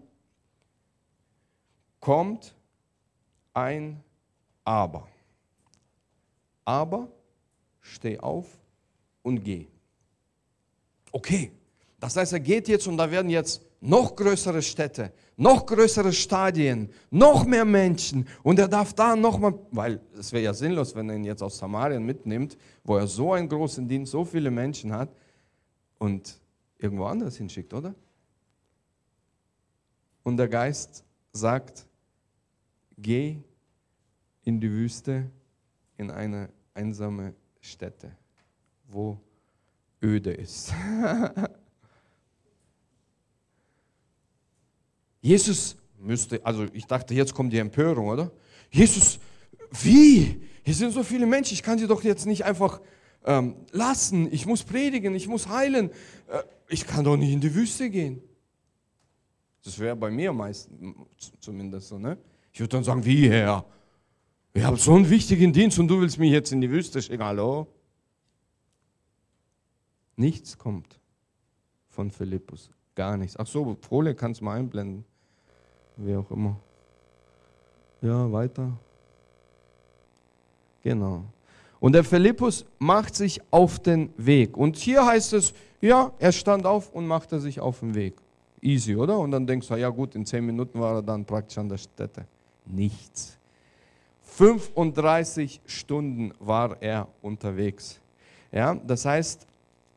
kommt 2.01 2.53
ein 3.53 4.03
Aber. 4.65 5.07
Aber 6.65 7.07
steh 7.79 8.19
auf 8.19 8.47
und 9.23 9.43
geh. 9.43 9.67
Okay, 11.11 11.51
das 11.99 12.15
heißt, 12.15 12.33
er 12.33 12.39
geht 12.39 12.67
jetzt 12.67 12.87
und 12.87 12.97
da 12.97 13.09
werden 13.09 13.29
jetzt 13.29 13.61
noch 13.81 14.15
größere 14.15 14.61
Städte, 14.61 15.11
noch 15.37 15.65
größere 15.65 16.11
Stadien, 16.11 16.89
noch 17.09 17.45
mehr 17.45 17.65
Menschen 17.65 18.27
und 18.43 18.59
er 18.59 18.67
darf 18.67 18.93
da 18.93 19.15
nochmal, 19.15 19.53
weil 19.71 20.01
es 20.17 20.31
wäre 20.31 20.43
ja 20.43 20.53
sinnlos, 20.53 20.95
wenn 20.95 21.09
er 21.09 21.15
ihn 21.15 21.23
jetzt 21.23 21.41
aus 21.41 21.57
Samarien 21.57 22.03
mitnimmt, 22.03 22.57
wo 22.83 22.97
er 22.97 23.07
so 23.07 23.33
einen 23.33 23.49
großen 23.49 23.87
Dienst, 23.87 24.11
so 24.11 24.25
viele 24.25 24.51
Menschen 24.51 24.91
hat 24.91 25.09
und 25.97 26.39
irgendwo 26.77 27.05
anders 27.05 27.37
hinschickt, 27.37 27.73
oder? 27.73 27.95
Und 30.23 30.37
der 30.37 30.47
Geist 30.47 31.03
sagt, 31.31 31.85
Geh 32.97 33.37
in 34.43 34.59
die 34.59 34.71
Wüste, 34.71 35.29
in 35.97 36.11
eine 36.11 36.49
einsame 36.73 37.33
Stätte, 37.59 38.15
wo 38.87 39.19
öde 40.01 40.31
ist. 40.31 40.73
Jesus 45.25 45.75
müsste, 45.97 46.45
also 46.45 46.67
ich 46.71 46.85
dachte, 46.85 47.15
jetzt 47.15 47.33
kommt 47.33 47.51
die 47.51 47.57
Empörung, 47.57 48.09
oder? 48.09 48.31
Jesus, 48.69 49.17
wie? 49.81 50.39
Hier 50.63 50.73
sind 50.75 50.93
so 50.93 51.01
viele 51.01 51.25
Menschen, 51.25 51.55
ich 51.55 51.63
kann 51.63 51.79
sie 51.79 51.87
doch 51.87 52.03
jetzt 52.03 52.27
nicht 52.27 52.45
einfach 52.45 52.79
ähm, 53.25 53.55
lassen. 53.71 54.31
Ich 54.31 54.45
muss 54.45 54.61
predigen, 54.61 55.15
ich 55.15 55.27
muss 55.27 55.47
heilen. 55.47 55.89
Äh, 56.27 56.43
ich 56.69 56.85
kann 56.85 57.03
doch 57.03 57.17
nicht 57.17 57.31
in 57.31 57.41
die 57.41 57.55
Wüste 57.55 57.89
gehen. 57.89 58.21
Das 59.63 59.79
wäre 59.79 59.95
bei 59.95 60.11
mir 60.11 60.31
meistens 60.31 61.31
zumindest 61.39 61.87
so, 61.87 61.97
ne? 61.97 62.19
Ich 62.53 62.59
würde 62.59 62.73
dann 62.73 62.83
sagen, 62.83 63.03
wie 63.03 63.27
Herr? 63.27 63.65
Ich 64.53 64.63
habe 64.63 64.77
so 64.77 64.93
einen 64.93 65.09
wichtigen 65.09 65.51
Dienst 65.51 65.79
und 65.79 65.87
du 65.87 66.01
willst 66.01 66.19
mich 66.19 66.31
jetzt 66.31 66.51
in 66.51 66.61
die 66.61 66.69
Wüste 66.69 67.01
schicken. 67.01 67.23
Hallo? 67.23 67.65
Nichts 70.17 70.55
kommt 70.55 70.99
von 71.89 72.11
Philippus. 72.11 72.69
Gar 72.93 73.17
nichts. 73.17 73.35
Ach 73.37 73.47
so, 73.47 73.75
Folie 73.81 74.13
kannst 74.13 74.41
du 74.41 74.45
mal 74.45 74.59
einblenden. 74.59 75.03
Wie 75.97 76.15
auch 76.15 76.29
immer. 76.31 76.55
Ja, 78.01 78.31
weiter. 78.31 78.71
Genau. 80.83 81.23
Und 81.79 81.93
der 81.93 82.03
Philippus 82.03 82.65
macht 82.79 83.15
sich 83.15 83.41
auf 83.51 83.79
den 83.79 84.13
Weg. 84.17 84.57
Und 84.57 84.75
hier 84.75 85.05
heißt 85.05 85.33
es, 85.33 85.53
ja, 85.81 86.11
er 86.19 86.31
stand 86.31 86.65
auf 86.65 86.91
und 86.93 87.07
machte 87.07 87.39
sich 87.39 87.59
auf 87.59 87.79
den 87.79 87.95
Weg. 87.95 88.15
Easy, 88.61 88.95
oder? 88.95 89.19
Und 89.19 89.31
dann 89.31 89.45
denkst 89.45 89.67
du, 89.67 89.75
ja 89.75 89.89
gut, 89.89 90.15
in 90.15 90.25
zehn 90.25 90.45
Minuten 90.45 90.79
war 90.79 90.95
er 90.95 91.01
dann 91.01 91.25
praktisch 91.25 91.57
an 91.57 91.69
der 91.69 91.77
Stätte 91.77 92.25
nichts. 92.65 93.37
35 94.23 95.61
Stunden 95.65 96.33
war 96.39 96.81
er 96.81 97.07
unterwegs. 97.21 98.01
Ja, 98.51 98.75
das 98.75 99.05
heißt, 99.05 99.45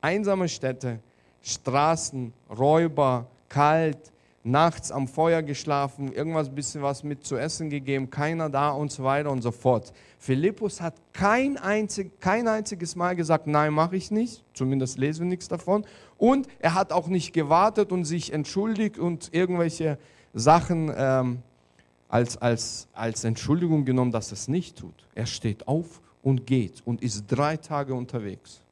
einsame 0.00 0.48
Städte, 0.48 1.00
Straßen, 1.42 2.32
Räuber, 2.50 3.26
kalt, 3.48 4.12
nachts 4.50 4.90
am 4.90 5.08
Feuer 5.08 5.42
geschlafen, 5.42 6.12
irgendwas 6.12 6.48
bisschen 6.48 6.82
was 6.82 7.04
mit 7.04 7.24
zu 7.24 7.36
essen 7.36 7.70
gegeben, 7.70 8.10
keiner 8.10 8.48
da 8.48 8.70
und 8.70 8.90
so 8.90 9.04
weiter 9.04 9.30
und 9.30 9.42
so 9.42 9.50
fort. 9.50 9.92
Philippus 10.18 10.80
hat 10.80 10.94
kein, 11.12 11.56
einzig, 11.56 12.20
kein 12.20 12.48
einziges 12.48 12.96
Mal 12.96 13.14
gesagt, 13.14 13.46
nein, 13.46 13.72
mache 13.72 13.96
ich 13.96 14.10
nicht, 14.10 14.44
zumindest 14.54 14.98
lesen 14.98 15.24
wir 15.24 15.28
nichts 15.28 15.48
davon. 15.48 15.84
Und 16.16 16.48
er 16.58 16.74
hat 16.74 16.92
auch 16.92 17.08
nicht 17.08 17.32
gewartet 17.32 17.92
und 17.92 18.04
sich 18.04 18.32
entschuldigt 18.32 18.98
und 18.98 19.32
irgendwelche 19.32 19.98
Sachen 20.34 20.92
ähm, 20.96 21.42
als, 22.08 22.36
als, 22.38 22.88
als 22.94 23.24
Entschuldigung 23.24 23.84
genommen, 23.84 24.12
dass 24.12 24.30
er 24.30 24.34
es 24.34 24.48
nicht 24.48 24.78
tut. 24.78 25.06
Er 25.14 25.26
steht 25.26 25.68
auf 25.68 26.00
und 26.22 26.46
geht 26.46 26.82
und 26.84 27.02
ist 27.02 27.26
drei 27.28 27.56
Tage 27.56 27.94
unterwegs. 27.94 28.62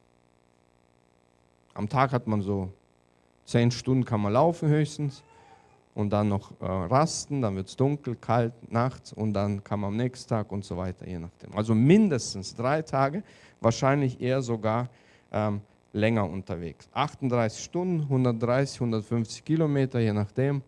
Am 1.73 1.87
Tag 1.87 2.11
hat 2.11 2.27
man 2.27 2.41
so 2.41 2.69
zehn 3.45 3.71
Stunden 3.71 4.03
kann 4.03 4.19
man 4.19 4.33
laufen 4.33 4.67
höchstens 4.67 5.23
und 5.97 6.11
dann 6.11 6.29
noch 6.29 6.51
äh, 6.61 6.65
rasten, 6.65 7.41
dann 7.41 7.55
wird 7.55 7.69
es 7.69 7.75
dunkel, 7.75 8.15
kalt 8.15 8.53
nachts 8.71 9.13
und 9.13 9.33
dann 9.33 9.63
man 9.67 9.85
am 9.85 9.97
nächsten 9.97 10.29
Tag 10.29 10.51
und 10.51 10.63
so 10.63 10.77
weiter, 10.77 11.07
je 11.07 11.17
nachdem. 11.17 11.57
Also 11.57 11.73
mindestens 11.73 12.53
drei 12.53 12.83
Tage, 12.83 13.23
wahrscheinlich 13.61 14.21
eher 14.21 14.43
sogar 14.43 14.89
ähm, 15.31 15.59
länger 15.93 16.29
unterwegs. 16.29 16.87
38 16.93 17.63
Stunden, 17.63 18.01
130, 18.01 18.79
150 18.79 19.43
Kilometer, 19.43 19.99
je 19.99 20.13
nachdem. 20.13 20.61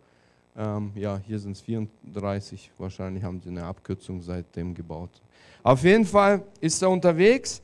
Ähm, 0.58 0.92
ja, 0.96 1.20
hier 1.20 1.38
sind 1.38 1.52
es 1.52 1.62
34, 1.62 2.72
wahrscheinlich 2.80 3.24
haben 3.24 3.40
sie 3.40 3.50
eine 3.50 3.66
Abkürzung 3.66 4.24
seitdem 4.24 4.74
gebaut. 4.74 5.12
Auf 5.62 5.84
jeden 5.84 6.06
Fall 6.06 6.42
ist 6.60 6.82
er 6.82 6.90
unterwegs, 6.90 7.62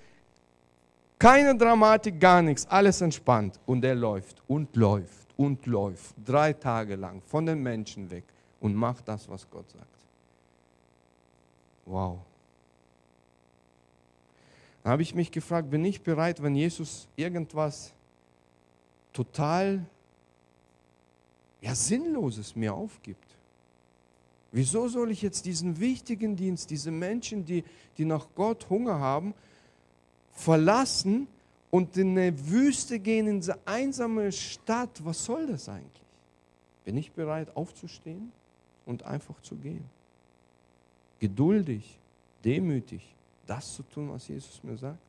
keine 1.17 1.57
Dramatik, 1.57 2.19
gar 2.19 2.43
nichts, 2.43 2.67
alles 2.67 3.01
entspannt 3.01 3.59
und 3.65 3.83
er 3.83 3.95
läuft 3.95 4.43
und 4.47 4.75
läuft 4.75 5.24
und 5.37 5.65
läuft 5.65 6.15
drei 6.25 6.53
Tage 6.53 6.95
lang 6.95 7.21
von 7.21 7.45
den 7.45 7.61
Menschen 7.61 8.09
weg 8.09 8.23
und 8.59 8.75
macht 8.75 9.07
das, 9.07 9.27
was 9.29 9.49
Gott 9.49 9.69
sagt. 9.69 9.85
Wow. 11.85 12.19
Dann 14.83 14.93
habe 14.93 15.01
ich 15.01 15.15
mich 15.15 15.31
gefragt, 15.31 15.69
bin 15.69 15.83
ich 15.83 16.01
bereit, 16.01 16.41
wenn 16.41 16.55
Jesus 16.55 17.07
irgendwas 17.15 17.91
total 19.13 19.83
ja, 21.61 21.73
Sinnloses 21.73 22.55
mir 22.55 22.73
aufgibt? 22.73 23.25
Wieso 24.51 24.87
soll 24.87 25.11
ich 25.11 25.21
jetzt 25.21 25.45
diesen 25.45 25.79
wichtigen 25.79 26.35
Dienst, 26.35 26.69
diese 26.69 26.91
Menschen, 26.91 27.43
die, 27.43 27.63
die 27.97 28.05
nach 28.05 28.27
Gott 28.35 28.69
Hunger 28.69 28.99
haben, 28.99 29.33
verlassen 30.31 31.27
und 31.71 31.97
in 31.97 32.11
eine 32.11 32.49
Wüste 32.49 32.99
gehen, 32.99 33.27
in 33.27 33.39
diese 33.39 33.57
einsame 33.65 34.31
Stadt, 34.31 35.03
was 35.03 35.23
soll 35.23 35.47
das 35.47 35.67
eigentlich? 35.67 35.91
Bin 36.83 36.97
ich 36.97 37.11
bereit 37.11 37.55
aufzustehen 37.55 38.31
und 38.85 39.03
einfach 39.03 39.41
zu 39.41 39.55
gehen? 39.55 39.83
Geduldig, 41.19 41.97
demütig, 42.43 43.01
das 43.47 43.73
zu 43.73 43.83
tun, 43.83 44.09
was 44.11 44.27
Jesus 44.27 44.63
mir 44.63 44.77
sagt? 44.77 44.99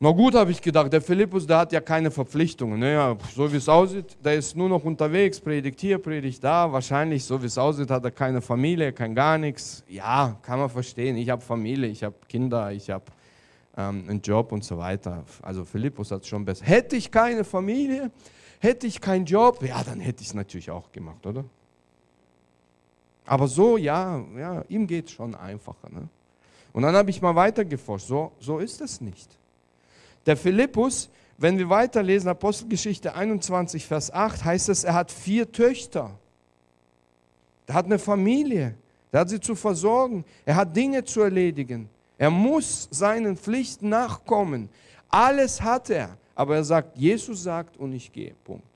Na 0.00 0.12
gut, 0.12 0.36
habe 0.36 0.52
ich 0.52 0.62
gedacht, 0.62 0.92
der 0.92 1.02
Philippus, 1.02 1.44
der 1.44 1.58
hat 1.58 1.72
ja 1.72 1.80
keine 1.80 2.12
Verpflichtungen. 2.12 2.78
Naja, 2.78 3.16
so 3.34 3.52
wie 3.52 3.56
es 3.56 3.68
aussieht, 3.68 4.16
der 4.24 4.34
ist 4.34 4.56
nur 4.56 4.68
noch 4.68 4.84
unterwegs, 4.84 5.40
predigt 5.40 5.80
hier, 5.80 5.98
predigt 5.98 6.42
da. 6.44 6.72
Wahrscheinlich, 6.72 7.24
so 7.24 7.42
wie 7.42 7.46
es 7.46 7.58
aussieht, 7.58 7.90
hat 7.90 8.04
er 8.04 8.12
keine 8.12 8.40
Familie, 8.40 8.92
kein 8.92 9.12
gar 9.12 9.38
nichts. 9.38 9.82
Ja, 9.88 10.36
kann 10.42 10.60
man 10.60 10.70
verstehen. 10.70 11.16
Ich 11.16 11.28
habe 11.30 11.42
Familie, 11.42 11.88
ich 11.88 12.04
habe 12.04 12.14
Kinder, 12.28 12.70
ich 12.70 12.90
habe 12.90 13.06
ähm, 13.76 14.04
einen 14.08 14.22
Job 14.22 14.52
und 14.52 14.62
so 14.62 14.78
weiter. 14.78 15.24
Also 15.42 15.64
Philippus 15.64 16.12
hat 16.12 16.22
es 16.22 16.28
schon 16.28 16.44
besser. 16.44 16.64
Hätte 16.64 16.94
ich 16.94 17.10
keine 17.10 17.42
Familie, 17.42 18.12
hätte 18.60 18.86
ich 18.86 19.00
keinen 19.00 19.24
Job, 19.24 19.64
ja, 19.64 19.82
dann 19.82 19.98
hätte 19.98 20.22
ich 20.22 20.28
es 20.28 20.34
natürlich 20.34 20.70
auch 20.70 20.92
gemacht, 20.92 21.26
oder? 21.26 21.44
Aber 23.26 23.48
so, 23.48 23.76
ja, 23.76 24.24
ja 24.36 24.64
ihm 24.68 24.86
geht 24.86 25.06
es 25.06 25.12
schon 25.12 25.34
einfacher. 25.34 25.90
Ne? 25.90 26.08
Und 26.72 26.82
dann 26.82 26.94
habe 26.94 27.10
ich 27.10 27.20
mal 27.20 27.34
weitergeforscht. 27.34 28.06
So, 28.06 28.30
so 28.38 28.58
ist 28.58 28.80
es 28.80 29.00
nicht. 29.00 29.38
Der 30.28 30.36
Philippus, 30.36 31.08
wenn 31.38 31.56
wir 31.56 31.70
weiterlesen, 31.70 32.28
Apostelgeschichte 32.28 33.14
21, 33.14 33.86
Vers 33.86 34.12
8, 34.12 34.44
heißt 34.44 34.68
es, 34.68 34.84
er 34.84 34.92
hat 34.92 35.10
vier 35.10 35.50
Töchter. 35.50 36.10
Er 37.66 37.74
hat 37.74 37.86
eine 37.86 37.98
Familie. 37.98 38.74
Er 39.10 39.20
hat 39.20 39.30
sie 39.30 39.40
zu 39.40 39.54
versorgen. 39.54 40.26
Er 40.44 40.56
hat 40.56 40.76
Dinge 40.76 41.02
zu 41.02 41.22
erledigen. 41.22 41.88
Er 42.18 42.28
muss 42.28 42.88
seinen 42.90 43.38
Pflichten 43.38 43.88
nachkommen. 43.88 44.68
Alles 45.08 45.62
hat 45.62 45.88
er. 45.88 46.18
Aber 46.34 46.56
er 46.56 46.64
sagt, 46.64 46.98
Jesus 46.98 47.42
sagt 47.42 47.78
und 47.78 47.94
ich 47.94 48.12
gehe. 48.12 48.34
Punkt. 48.44 48.66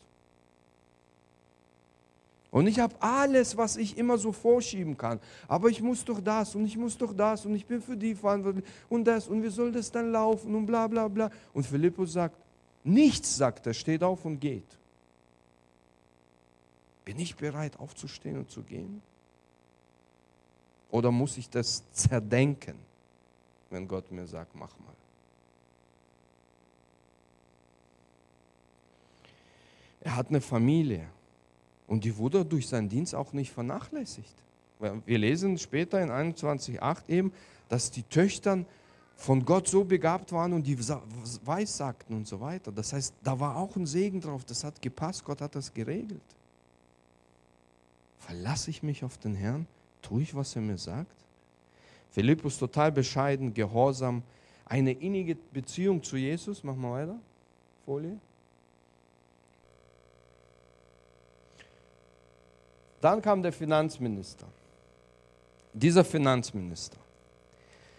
Und 2.53 2.67
ich 2.67 2.79
habe 2.79 2.95
alles, 3.01 3.57
was 3.57 3.79
ich 3.79 3.97
immer 3.97 4.19
so 4.19 4.31
vorschieben 4.31 4.95
kann. 4.95 5.19
Aber 5.49 5.71
ich 5.71 5.81
muss 5.81 6.05
doch 6.05 6.21
das 6.21 6.55
und 6.55 6.67
ich 6.67 6.77
muss 6.77 6.99
doch 6.99 7.15
das 7.15 7.47
und 7.47 7.55
ich 7.55 7.65
bin 7.65 7.81
für 7.81 7.97
die 7.97 8.15
verantwortlich 8.15 8.67
und 8.91 9.05
das 9.05 9.27
und 9.27 9.43
wie 9.43 9.49
soll 9.49 9.73
das 9.73 9.91
dann 9.91 10.13
laufen 10.13 10.55
und 10.55 10.67
bla 10.67 10.87
bla 10.87 11.09
bla. 11.09 11.31
Und 11.55 11.67
Philippus 11.67 12.13
sagt, 12.13 12.37
nichts 12.85 13.39
sagt 13.39 13.67
er, 13.67 13.73
steht 13.73 14.03
auf 14.03 14.27
und 14.27 14.39
geht. 14.39 14.67
Bin 17.07 17.19
ich 17.19 17.35
bereit 17.35 17.79
aufzustehen 17.81 18.37
und 18.41 18.51
zu 18.51 18.63
gehen? 18.63 19.01
Oder 20.91 21.11
muss 21.11 21.39
ich 21.39 21.49
das 21.49 21.83
zerdenken, 21.93 22.75
wenn 23.71 23.89
Gott 23.89 24.13
mir 24.13 24.27
sagt, 24.27 24.55
mach 24.55 24.79
mal? 24.79 24.95
Er 30.03 30.17
hat 30.17 30.29
eine 30.29 30.43
Familie. 30.43 31.09
Und 31.93 32.05
die 32.05 32.17
wurde 32.17 32.43
durch 32.43 32.69
seinen 32.69 32.89
Dienst 32.89 33.15
auch 33.15 33.35
nicht 33.35 33.53
vernachlässigt. 33.53 34.35
Wir 35.05 35.19
lesen 35.19 35.59
später 35.59 36.01
in 36.01 36.09
21.8 36.09 37.03
eben, 37.07 37.35
dass 37.69 37.91
die 37.91 38.03
Töchter 38.03 38.65
von 39.15 39.45
Gott 39.45 39.69
so 39.69 39.85
begabt 39.85 40.33
waren 40.33 40.55
und 40.55 40.67
die 40.67 40.79
weissagten 41.45 42.17
und 42.17 42.27
so 42.27 42.41
weiter. 42.41 42.73
Das 42.73 42.95
heißt, 42.95 43.13
da 43.23 43.39
war 43.39 43.59
auch 43.59 43.77
ein 43.77 43.85
Segen 43.85 44.23
drauf, 44.23 44.43
das 44.47 44.65
hat 44.65 44.81
gepasst, 44.81 45.23
Gott 45.27 45.43
hat 45.43 45.55
das 45.55 45.75
geregelt. 45.75 46.23
Verlasse 48.21 48.71
ich 48.71 48.83
mich 48.83 49.05
auf 49.05 49.19
den 49.19 49.35
Herrn? 49.35 49.67
Tue 50.01 50.23
ich, 50.23 50.35
was 50.35 50.57
er 50.57 50.63
mir 50.63 50.79
sagt? 50.79 51.15
Philippus 52.11 52.57
total 52.57 52.91
bescheiden, 52.91 53.53
gehorsam, 53.53 54.23
eine 54.65 54.93
innige 54.93 55.35
Beziehung 55.53 56.03
zu 56.03 56.17
Jesus. 56.17 56.65
Machen 56.65 56.81
wir 56.81 56.91
weiter. 56.91 57.19
Folie. 57.85 58.17
Dann 63.03 63.21
kam 63.21 63.43
der 63.43 63.53
Finanzminister. 63.53 64.47
Dieser 65.75 66.05
Finanzminister, 66.05 66.99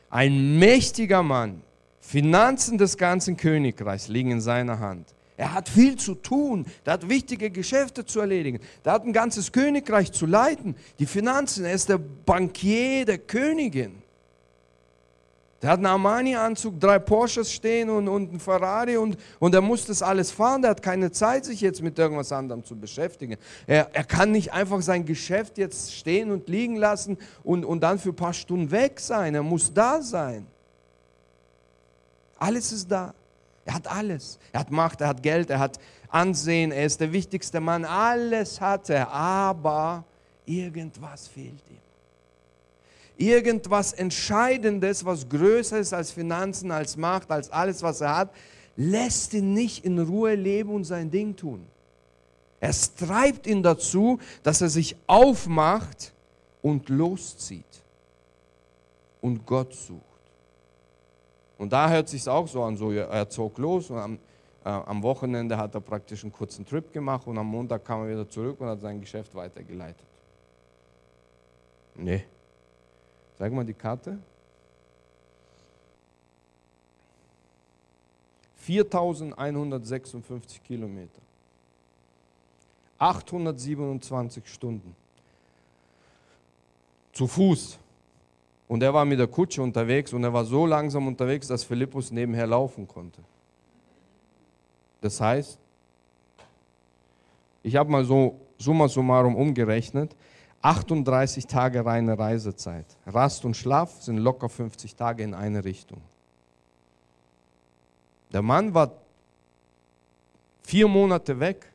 ein 0.10 0.58
mächtiger 0.58 1.22
Mann, 1.24 1.62
Finanzen 2.00 2.78
des 2.78 2.98
ganzen 2.98 3.36
Königreichs 3.36 4.08
liegen 4.08 4.32
in 4.32 4.42
seiner 4.42 4.80
Hand. 4.80 5.14
Er 5.36 5.54
hat 5.54 5.68
viel 5.68 5.98
zu 5.98 6.16
tun, 6.16 6.66
er 6.86 6.94
hat 6.94 7.10
wichtige 7.10 7.50
Geschäfte 7.50 8.06
zu 8.06 8.20
erledigen, 8.20 8.60
er 8.84 8.94
hat 8.94 9.04
ein 9.04 9.12
ganzes 9.12 9.52
Königreich 9.52 10.12
zu 10.12 10.26
leiten, 10.26 10.76
die 11.00 11.08
Finanzen, 11.08 11.66
er 11.66 11.74
ist 11.74 11.90
der 11.90 11.98
Bankier 11.98 13.04
der 13.06 13.18
Königin. 13.18 14.03
Der 15.64 15.70
hat 15.70 15.78
einen 15.78 15.86
Armani-Anzug, 15.86 16.78
drei 16.78 17.00
Porsches 17.00 17.50
stehen 17.50 17.90
und, 17.90 18.10
und 18.10 18.32
einen 18.32 18.40
Ferrari 18.42 18.98
und, 18.98 19.16
und 19.40 19.56
er 19.56 19.62
muss 19.62 19.86
das 19.86 20.04
alles 20.04 20.30
fahren. 20.30 20.62
Der 20.62 20.72
hat 20.72 20.84
keine 20.84 21.10
Zeit, 21.10 21.46
sich 21.46 21.62
jetzt 21.62 21.82
mit 21.82 21.98
irgendwas 21.98 22.34
anderem 22.34 22.66
zu 22.66 22.76
beschäftigen. 22.76 23.38
Er, 23.66 23.90
er 23.94 24.04
kann 24.04 24.32
nicht 24.32 24.52
einfach 24.52 24.82
sein 24.82 25.06
Geschäft 25.06 25.58
jetzt 25.58 25.96
stehen 25.96 26.32
und 26.32 26.50
liegen 26.50 26.76
lassen 26.76 27.18
und, 27.46 27.64
und 27.64 27.80
dann 27.80 27.98
für 27.98 28.10
ein 28.10 28.16
paar 28.16 28.34
Stunden 28.34 28.72
weg 28.72 29.00
sein. 29.00 29.36
Er 29.36 29.44
muss 29.44 29.74
da 29.74 30.02
sein. 30.02 30.46
Alles 32.38 32.74
ist 32.74 32.92
da. 32.92 33.14
Er 33.64 33.76
hat 33.76 33.88
alles. 33.88 34.40
Er 34.52 34.60
hat 34.60 34.70
Macht, 34.70 35.00
er 35.00 35.08
hat 35.08 35.24
Geld, 35.24 35.50
er 35.50 35.60
hat 35.60 35.80
Ansehen, 36.10 36.74
er 36.74 36.86
ist 36.86 37.00
der 37.00 37.14
wichtigste 37.14 37.62
Mann. 37.62 37.86
Alles 37.86 38.60
hat 38.60 38.90
er, 38.90 39.10
aber 39.10 40.04
irgendwas 40.46 41.30
fehlt 41.30 41.64
ihm 41.70 41.73
irgendwas 43.28 43.94
Entscheidendes, 43.94 45.06
was 45.06 45.28
größer 45.28 45.80
ist 45.80 45.94
als 45.94 46.12
Finanzen, 46.12 46.72
als 46.72 46.98
Macht, 46.98 47.32
als 47.32 47.52
alles, 47.52 47.82
was 47.84 48.02
er 48.02 48.18
hat, 48.18 48.34
lässt 48.76 49.34
ihn 49.34 49.54
nicht 49.54 49.86
in 49.86 50.00
Ruhe 50.00 50.36
leben 50.36 50.72
und 50.72 50.84
sein 50.84 51.12
Ding 51.12 51.36
tun. 51.36 51.66
Es 52.60 52.96
treibt 52.96 53.46
ihn 53.46 53.62
dazu, 53.62 54.20
dass 54.42 54.62
er 54.62 54.70
sich 54.70 54.96
aufmacht 55.06 56.14
und 56.62 56.90
loszieht 56.90 57.66
und 59.22 59.46
Gott 59.46 59.74
sucht. 59.74 60.02
Und 61.58 61.72
da 61.72 61.90
hört 61.90 62.10
sich 62.10 62.28
auch 62.28 62.48
so 62.48 62.64
an, 62.64 62.78
so 62.78 62.92
er 62.92 63.30
zog 63.30 63.58
los 63.58 63.90
und 63.90 63.98
am, 63.98 64.14
äh, 64.66 64.70
am 64.70 65.04
Wochenende 65.04 65.58
hat 65.58 65.76
er 65.76 65.82
praktisch 65.82 66.24
einen 66.24 66.32
kurzen 66.32 66.66
Trip 66.66 66.92
gemacht 66.92 67.28
und 67.28 67.38
am 67.38 67.48
Montag 67.48 67.86
kam 67.86 68.02
er 68.04 68.10
wieder 68.10 68.30
zurück 68.30 68.60
und 68.60 68.68
hat 68.68 68.82
sein 68.82 69.00
Geschäft 69.00 69.36
weitergeleitet. 69.36 70.06
Nee. 71.96 72.24
Zeig 73.38 73.52
mal 73.52 73.66
die 73.66 73.74
Karte. 73.74 74.18
4156 78.58 80.64
Kilometer. 80.64 81.22
827 82.98 84.48
Stunden. 84.48 84.96
Zu 87.12 87.28
Fuß. 87.28 87.78
Und 88.70 88.82
er 88.82 88.94
war 88.94 89.04
mit 89.04 89.20
der 89.20 89.28
Kutsche 89.28 89.62
unterwegs 89.62 90.14
und 90.14 90.24
er 90.24 90.32
war 90.32 90.46
so 90.46 90.66
langsam 90.66 91.08
unterwegs, 91.08 91.48
dass 91.48 91.66
Philippus 91.66 92.12
nebenher 92.12 92.48
laufen 92.48 92.88
konnte. 92.88 93.22
Das 95.02 95.20
heißt, 95.20 95.60
ich 97.62 97.76
habe 97.76 97.92
mal 97.92 98.06
so 98.06 98.40
summa 98.58 98.88
summarum 98.88 99.36
umgerechnet, 99.36 100.16
38 100.64 101.46
Tage 101.46 101.86
reine 101.86 102.18
Reisezeit. 102.18 102.86
Rast 103.06 103.44
und 103.46 103.56
Schlaf 103.56 104.02
sind 104.02 104.18
locker 104.18 104.48
50 104.50 104.96
Tage 104.96 105.22
in 105.22 105.34
eine 105.34 105.64
Richtung. 105.64 106.02
Der 108.32 108.42
Mann 108.42 108.74
war 108.74 108.92
vier 110.64 110.88
Monate 110.88 111.40
weg, 111.40 111.68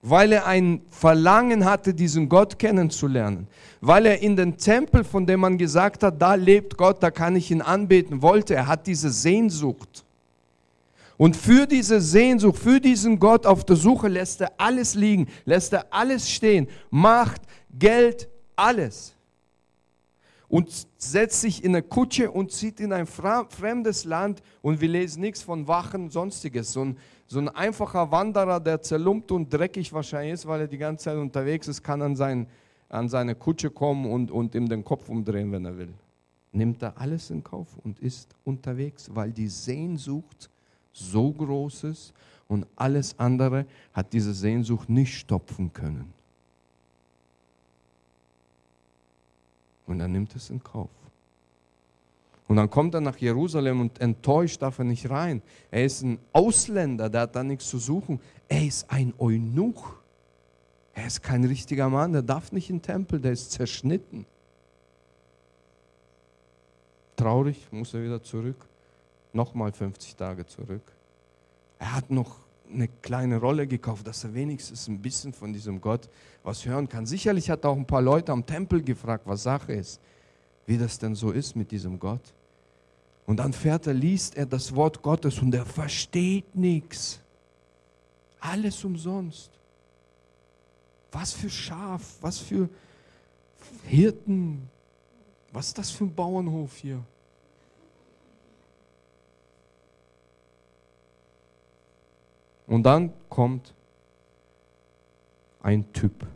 weil 0.00 0.32
er 0.32 0.46
ein 0.46 0.82
Verlangen 0.90 1.64
hatte, 1.64 1.92
diesen 1.92 2.28
Gott 2.28 2.58
kennenzulernen, 2.58 3.48
weil 3.80 4.06
er 4.06 4.20
in 4.20 4.36
den 4.36 4.56
Tempel, 4.56 5.02
von 5.02 5.26
dem 5.26 5.40
man 5.40 5.58
gesagt 5.58 6.04
hat, 6.04 6.22
da 6.22 6.34
lebt 6.34 6.76
Gott, 6.76 7.02
da 7.02 7.10
kann 7.10 7.34
ich 7.34 7.50
ihn 7.50 7.62
anbeten, 7.62 8.22
wollte. 8.22 8.54
Er 8.54 8.68
hat 8.68 8.86
diese 8.86 9.10
Sehnsucht. 9.10 10.03
Und 11.16 11.36
für 11.36 11.66
diese 11.66 12.00
Sehnsucht, 12.00 12.58
für 12.58 12.80
diesen 12.80 13.18
Gott 13.18 13.46
auf 13.46 13.64
der 13.64 13.76
Suche 13.76 14.08
lässt 14.08 14.40
er 14.40 14.52
alles 14.58 14.94
liegen, 14.94 15.28
lässt 15.44 15.72
er 15.72 15.86
alles 15.90 16.28
stehen. 16.28 16.66
Macht, 16.90 17.42
Geld, 17.78 18.28
alles. 18.56 19.14
Und 20.48 20.86
setzt 20.98 21.40
sich 21.40 21.64
in 21.64 21.74
eine 21.74 21.82
Kutsche 21.82 22.30
und 22.30 22.52
zieht 22.52 22.80
in 22.80 22.92
ein 22.92 23.06
fremdes 23.06 24.04
Land 24.04 24.42
und 24.62 24.80
wir 24.80 24.88
lesen 24.88 25.20
nichts 25.20 25.42
von 25.42 25.66
Wachen, 25.66 26.10
sonstiges. 26.10 26.72
So 26.72 26.84
ein, 26.84 26.96
so 27.26 27.38
ein 27.38 27.48
einfacher 27.48 28.10
Wanderer, 28.10 28.60
der 28.60 28.82
zerlumpt 28.82 29.32
und 29.32 29.52
dreckig 29.52 29.92
wahrscheinlich 29.92 30.34
ist, 30.34 30.46
weil 30.46 30.62
er 30.62 30.68
die 30.68 30.78
ganze 30.78 31.04
Zeit 31.04 31.16
unterwegs 31.16 31.68
ist, 31.68 31.82
kann 31.82 32.02
an, 32.02 32.14
sein, 32.14 32.46
an 32.88 33.08
seine 33.08 33.34
Kutsche 33.34 33.70
kommen 33.70 34.10
und, 34.10 34.30
und 34.30 34.54
ihm 34.54 34.68
den 34.68 34.84
Kopf 34.84 35.08
umdrehen, 35.08 35.50
wenn 35.50 35.64
er 35.64 35.78
will. 35.78 35.94
Nimmt 36.52 36.82
er 36.82 36.98
alles 36.98 37.30
in 37.30 37.42
Kauf 37.42 37.68
und 37.82 37.98
ist 37.98 38.36
unterwegs, 38.44 39.10
weil 39.12 39.32
die 39.32 39.48
Sehnsucht 39.48 40.50
so 40.94 41.32
Großes 41.32 42.12
und 42.48 42.66
alles 42.76 43.18
andere 43.18 43.66
hat 43.92 44.12
diese 44.12 44.32
Sehnsucht 44.32 44.88
nicht 44.88 45.18
stopfen 45.18 45.72
können. 45.72 46.12
Und 49.86 50.00
er 50.00 50.08
nimmt 50.08 50.34
es 50.34 50.48
in 50.48 50.62
Kauf. 50.62 50.88
Und 52.46 52.56
dann 52.56 52.70
kommt 52.70 52.94
er 52.94 53.00
nach 53.00 53.16
Jerusalem 53.16 53.80
und 53.80 54.00
enttäuscht 54.00 54.62
darf 54.62 54.78
er 54.78 54.84
nicht 54.84 55.10
rein. 55.10 55.42
Er 55.70 55.84
ist 55.84 56.02
ein 56.02 56.18
Ausländer, 56.32 57.08
der 57.10 57.22
hat 57.22 57.36
da 57.36 57.42
nichts 57.42 57.68
zu 57.68 57.78
suchen. 57.78 58.20
Er 58.48 58.64
ist 58.64 58.90
ein 58.90 59.12
Eunuch. 59.18 59.94
Er 60.94 61.06
ist 61.06 61.22
kein 61.22 61.44
richtiger 61.44 61.88
Mann, 61.88 62.12
der 62.12 62.22
darf 62.22 62.52
nicht 62.52 62.70
in 62.70 62.76
den 62.76 62.82
Tempel, 62.82 63.20
der 63.20 63.32
ist 63.32 63.50
zerschnitten. 63.50 64.26
Traurig, 67.16 67.66
muss 67.72 67.94
er 67.94 68.04
wieder 68.04 68.22
zurück 68.22 68.56
nochmal 69.34 69.72
50 69.72 70.16
Tage 70.16 70.46
zurück. 70.46 70.82
Er 71.78 71.94
hat 71.94 72.10
noch 72.10 72.38
eine 72.72 72.88
kleine 72.88 73.38
Rolle 73.38 73.66
gekauft, 73.66 74.06
dass 74.06 74.24
er 74.24 74.34
wenigstens 74.34 74.88
ein 74.88 75.00
bisschen 75.00 75.32
von 75.32 75.52
diesem 75.52 75.80
Gott 75.80 76.08
was 76.42 76.64
hören 76.64 76.88
kann. 76.88 77.06
Sicherlich 77.06 77.50
hat 77.50 77.64
er 77.64 77.70
auch 77.70 77.76
ein 77.76 77.86
paar 77.86 78.02
Leute 78.02 78.32
am 78.32 78.44
Tempel 78.44 78.82
gefragt, 78.82 79.26
was 79.26 79.42
Sache 79.42 79.72
ist, 79.72 80.00
wie 80.66 80.78
das 80.78 80.98
denn 80.98 81.14
so 81.14 81.30
ist 81.30 81.56
mit 81.56 81.70
diesem 81.70 81.98
Gott. 81.98 82.32
Und 83.26 83.38
dann 83.38 83.52
fährt 83.52 83.86
er, 83.86 83.94
liest 83.94 84.36
er 84.36 84.46
das 84.46 84.74
Wort 84.74 85.02
Gottes 85.02 85.38
und 85.40 85.54
er 85.54 85.64
versteht 85.64 86.54
nichts. 86.54 87.20
Alles 88.40 88.84
umsonst. 88.84 89.50
Was 91.12 91.32
für 91.32 91.48
Schaf, 91.48 92.02
was 92.20 92.38
für 92.38 92.68
Hirten, 93.84 94.68
was 95.52 95.68
ist 95.68 95.78
das 95.78 95.90
für 95.90 96.04
ein 96.04 96.14
Bauernhof 96.14 96.76
hier? 96.76 97.02
Und 102.66 102.84
dann 102.84 103.12
kommt 103.28 103.74
ein 105.62 105.92
Typ. 105.92 106.26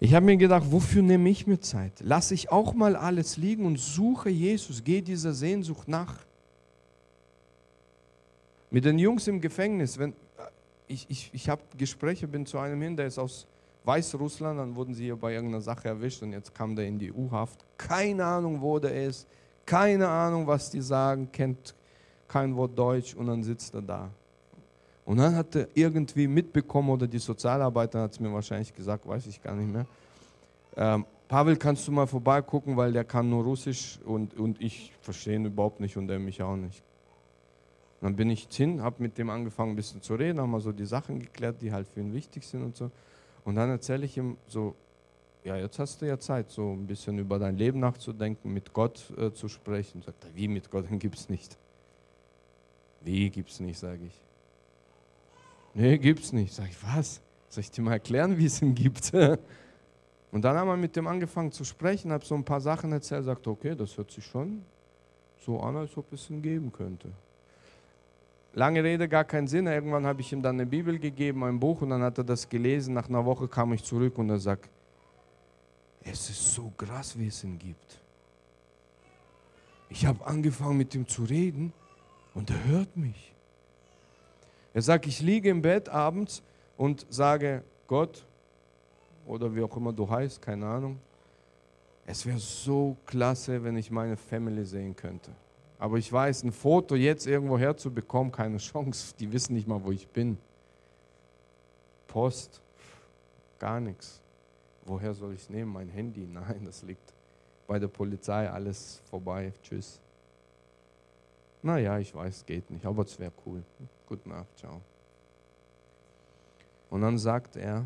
Ich 0.00 0.14
habe 0.14 0.26
mir 0.26 0.36
gedacht, 0.36 0.64
wofür 0.70 1.00
nehme 1.00 1.30
ich 1.30 1.46
mir 1.46 1.60
Zeit? 1.60 1.92
Lasse 2.00 2.34
ich 2.34 2.50
auch 2.50 2.74
mal 2.74 2.96
alles 2.96 3.36
liegen 3.36 3.64
und 3.64 3.78
suche 3.78 4.30
Jesus, 4.30 4.82
gehe 4.82 5.00
dieser 5.00 5.32
Sehnsucht 5.32 5.86
nach. 5.86 6.16
Mit 8.70 8.84
den 8.84 8.98
Jungs 8.98 9.28
im 9.28 9.40
Gefängnis, 9.40 9.98
wenn, 9.98 10.14
ich, 10.88 11.06
ich, 11.08 11.30
ich 11.32 11.48
habe 11.48 11.62
Gespräche, 11.78 12.26
bin 12.26 12.46
zu 12.46 12.58
einem 12.58 12.82
hin, 12.82 12.96
der 12.96 13.06
ist 13.06 13.18
aus 13.18 13.46
Weißrussland, 13.84 14.58
dann 14.58 14.74
wurden 14.74 14.94
sie 14.94 15.04
hier 15.04 15.16
bei 15.16 15.34
irgendeiner 15.34 15.62
Sache 15.62 15.88
erwischt 15.88 16.22
und 16.22 16.32
jetzt 16.32 16.52
kam 16.52 16.74
der 16.74 16.86
in 16.86 16.98
die 16.98 17.12
U-Haft. 17.12 17.64
Keine 17.78 18.24
Ahnung, 18.24 18.60
wo 18.60 18.80
der 18.80 19.06
ist 19.06 19.28
keine 19.66 20.08
Ahnung, 20.08 20.46
was 20.46 20.70
die 20.70 20.80
sagen, 20.80 21.30
kennt 21.32 21.74
kein 22.28 22.56
Wort 22.56 22.78
Deutsch 22.78 23.14
und 23.14 23.26
dann 23.26 23.42
sitzt 23.42 23.74
er 23.74 23.82
da. 23.82 24.10
Und 25.04 25.18
dann 25.18 25.34
hat 25.34 25.54
er 25.56 25.68
irgendwie 25.74 26.26
mitbekommen, 26.26 26.90
oder 26.90 27.06
die 27.06 27.18
Sozialarbeiter 27.18 28.02
hat 28.02 28.12
es 28.12 28.20
mir 28.20 28.32
wahrscheinlich 28.32 28.74
gesagt, 28.74 29.06
weiß 29.06 29.26
ich 29.26 29.42
gar 29.42 29.54
nicht 29.54 29.70
mehr. 29.70 29.86
Ähm, 30.76 31.04
Pavel, 31.28 31.56
kannst 31.56 31.88
du 31.88 31.92
mal 31.92 32.06
vorbeigucken, 32.06 32.76
weil 32.76 32.92
der 32.92 33.04
kann 33.04 33.28
nur 33.28 33.42
Russisch 33.42 33.98
und, 34.04 34.34
und 34.34 34.60
ich 34.60 34.92
verstehe 35.00 35.36
ihn 35.36 35.46
überhaupt 35.46 35.80
nicht 35.80 35.96
und 35.96 36.10
er 36.10 36.18
mich 36.18 36.42
auch 36.42 36.56
nicht. 36.56 36.82
Und 38.00 38.06
dann 38.06 38.16
bin 38.16 38.30
ich 38.30 38.48
hin, 38.50 38.82
habe 38.82 38.96
mit 38.98 39.16
dem 39.16 39.30
angefangen 39.30 39.72
ein 39.72 39.76
bisschen 39.76 40.02
zu 40.02 40.14
reden, 40.14 40.40
haben 40.40 40.50
wir 40.50 40.60
so 40.60 40.72
die 40.72 40.84
Sachen 40.84 41.20
geklärt, 41.20 41.62
die 41.62 41.72
halt 41.72 41.86
für 41.86 42.00
ihn 42.00 42.12
wichtig 42.12 42.46
sind 42.46 42.62
und 42.62 42.76
so. 42.76 42.90
Und 43.44 43.56
dann 43.56 43.70
erzähle 43.70 44.04
ich 44.04 44.16
ihm 44.16 44.36
so 44.46 44.74
ja, 45.44 45.56
jetzt 45.56 45.78
hast 45.78 46.00
du 46.00 46.06
ja 46.06 46.18
Zeit, 46.18 46.50
so 46.50 46.72
ein 46.72 46.86
bisschen 46.86 47.18
über 47.18 47.38
dein 47.38 47.56
Leben 47.56 47.80
nachzudenken, 47.80 48.52
mit 48.52 48.72
Gott 48.72 49.12
äh, 49.16 49.32
zu 49.32 49.48
sprechen. 49.48 50.02
Sagt 50.02 50.24
er, 50.24 50.34
wie 50.34 50.48
mit 50.48 50.70
Gott? 50.70 50.88
Den 50.88 50.98
gibt 50.98 51.16
es 51.16 51.28
nicht. 51.28 51.58
Wie 53.00 53.28
gibt 53.30 53.50
es 53.50 53.58
nicht, 53.58 53.78
sage 53.78 54.06
ich. 54.06 54.20
Nee, 55.74 55.98
gibt 55.98 56.20
es 56.20 56.32
nicht. 56.32 56.54
Sag 56.54 56.68
ich, 56.68 56.76
was? 56.82 57.20
Soll 57.48 57.62
ich 57.62 57.70
dir 57.70 57.82
mal 57.82 57.92
erklären, 57.92 58.38
wie 58.38 58.46
es 58.46 58.62
ihn 58.62 58.74
gibt? 58.74 59.12
Und 60.32 60.42
dann 60.42 60.56
haben 60.56 60.68
wir 60.68 60.76
mit 60.76 60.94
dem 60.96 61.06
angefangen 61.06 61.52
zu 61.52 61.64
sprechen, 61.64 62.12
habe 62.12 62.24
so 62.24 62.34
ein 62.34 62.44
paar 62.44 62.60
Sachen 62.60 62.92
erzählt, 62.92 63.24
sagt, 63.24 63.46
okay, 63.46 63.74
das 63.74 63.98
hört 63.98 64.10
sich 64.10 64.24
schon 64.24 64.62
so 65.44 65.60
an, 65.60 65.76
als 65.76 65.96
ob 65.96 66.10
es 66.12 66.30
ihn 66.30 66.40
geben 66.40 66.72
könnte. 66.72 67.08
Lange 68.54 68.84
Rede, 68.84 69.08
gar 69.08 69.24
keinen 69.24 69.48
Sinn. 69.48 69.66
Irgendwann 69.66 70.06
habe 70.06 70.20
ich 70.20 70.32
ihm 70.32 70.40
dann 70.40 70.56
eine 70.56 70.66
Bibel 70.66 70.98
gegeben, 70.98 71.42
ein 71.44 71.58
Buch, 71.58 71.82
und 71.82 71.90
dann 71.90 72.02
hat 72.02 72.18
er 72.18 72.24
das 72.24 72.48
gelesen. 72.48 72.94
Nach 72.94 73.08
einer 73.08 73.24
Woche 73.24 73.48
kam 73.48 73.72
ich 73.72 73.82
zurück 73.82 74.18
und 74.18 74.30
er 74.30 74.38
sagt, 74.38 74.70
es 76.04 76.30
ist 76.30 76.54
so 76.54 76.72
krass, 76.76 77.18
wie 77.18 77.28
es 77.28 77.44
ihn 77.44 77.58
gibt. 77.58 77.98
Ich 79.88 80.06
habe 80.06 80.24
angefangen 80.26 80.78
mit 80.78 80.94
ihm 80.94 81.06
zu 81.06 81.24
reden 81.24 81.72
und 82.34 82.50
er 82.50 82.64
hört 82.64 82.96
mich. 82.96 83.32
Er 84.74 84.82
sagt, 84.82 85.06
ich 85.06 85.20
liege 85.20 85.50
im 85.50 85.60
Bett 85.60 85.88
abends 85.88 86.42
und 86.78 87.06
sage, 87.10 87.62
Gott, 87.86 88.24
oder 89.26 89.54
wie 89.54 89.62
auch 89.62 89.76
immer 89.76 89.92
du 89.92 90.08
heißt, 90.08 90.40
keine 90.40 90.66
Ahnung, 90.66 90.98
es 92.06 92.24
wäre 92.26 92.38
so 92.38 92.96
klasse, 93.06 93.62
wenn 93.62 93.76
ich 93.76 93.90
meine 93.90 94.16
Family 94.16 94.64
sehen 94.64 94.96
könnte. 94.96 95.30
Aber 95.78 95.98
ich 95.98 96.12
weiß, 96.12 96.44
ein 96.44 96.52
Foto 96.52 96.94
jetzt 96.94 97.26
irgendwo 97.26 97.58
herzubekommen, 97.58 98.32
keine 98.32 98.58
Chance. 98.58 99.14
Die 99.18 99.30
wissen 99.32 99.54
nicht 99.54 99.68
mal, 99.68 99.82
wo 99.84 99.92
ich 99.92 100.08
bin. 100.08 100.38
Post, 102.06 102.60
gar 103.58 103.80
nichts. 103.80 104.21
Woher 104.84 105.14
soll 105.14 105.34
ich 105.34 105.42
es 105.42 105.50
nehmen? 105.50 105.72
Mein 105.72 105.88
Handy? 105.88 106.26
Nein, 106.32 106.62
das 106.64 106.82
liegt 106.82 107.12
bei 107.66 107.78
der 107.78 107.88
Polizei, 107.88 108.48
alles 108.50 109.00
vorbei. 109.08 109.52
Tschüss. 109.62 110.00
Naja, 111.62 111.98
ich 111.98 112.12
weiß, 112.14 112.44
geht 112.44 112.70
nicht, 112.70 112.84
aber 112.84 113.04
es 113.04 113.18
wäre 113.18 113.32
cool. 113.46 113.62
Gute 114.08 114.28
Nacht, 114.28 114.48
ciao. 114.56 114.80
Und 116.90 117.02
dann 117.02 117.16
sagt 117.18 117.56
er, 117.56 117.84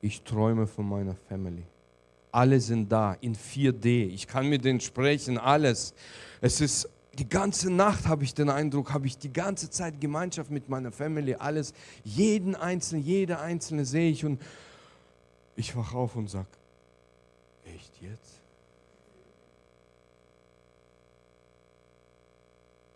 ich 0.00 0.22
träume 0.22 0.66
von 0.66 0.88
meiner 0.88 1.14
Family. 1.14 1.64
Alle 2.32 2.60
sind 2.60 2.90
da 2.90 3.14
in 3.14 3.34
4D. 3.34 4.08
Ich 4.08 4.26
kann 4.26 4.48
mit 4.48 4.64
denen 4.64 4.80
sprechen, 4.80 5.38
alles. 5.38 5.94
Es 6.40 6.60
ist 6.60 6.90
die 7.18 7.28
ganze 7.28 7.70
Nacht 7.70 8.06
habe 8.06 8.24
ich 8.24 8.34
den 8.34 8.50
Eindruck, 8.50 8.92
habe 8.92 9.06
ich 9.06 9.16
die 9.16 9.32
ganze 9.32 9.70
Zeit 9.70 10.00
Gemeinschaft 10.00 10.50
mit 10.50 10.68
meiner 10.68 10.92
Family, 10.92 11.34
alles, 11.34 11.72
jeden 12.04 12.54
einzelnen, 12.54 13.02
jede 13.02 13.38
einzelne 13.38 13.86
sehe 13.86 14.10
ich 14.10 14.24
und 14.24 14.40
ich 15.56 15.74
wach 15.74 15.94
auf 15.94 16.14
und 16.16 16.28
sag, 16.28 16.46
echt 17.64 18.00
jetzt? 18.00 18.40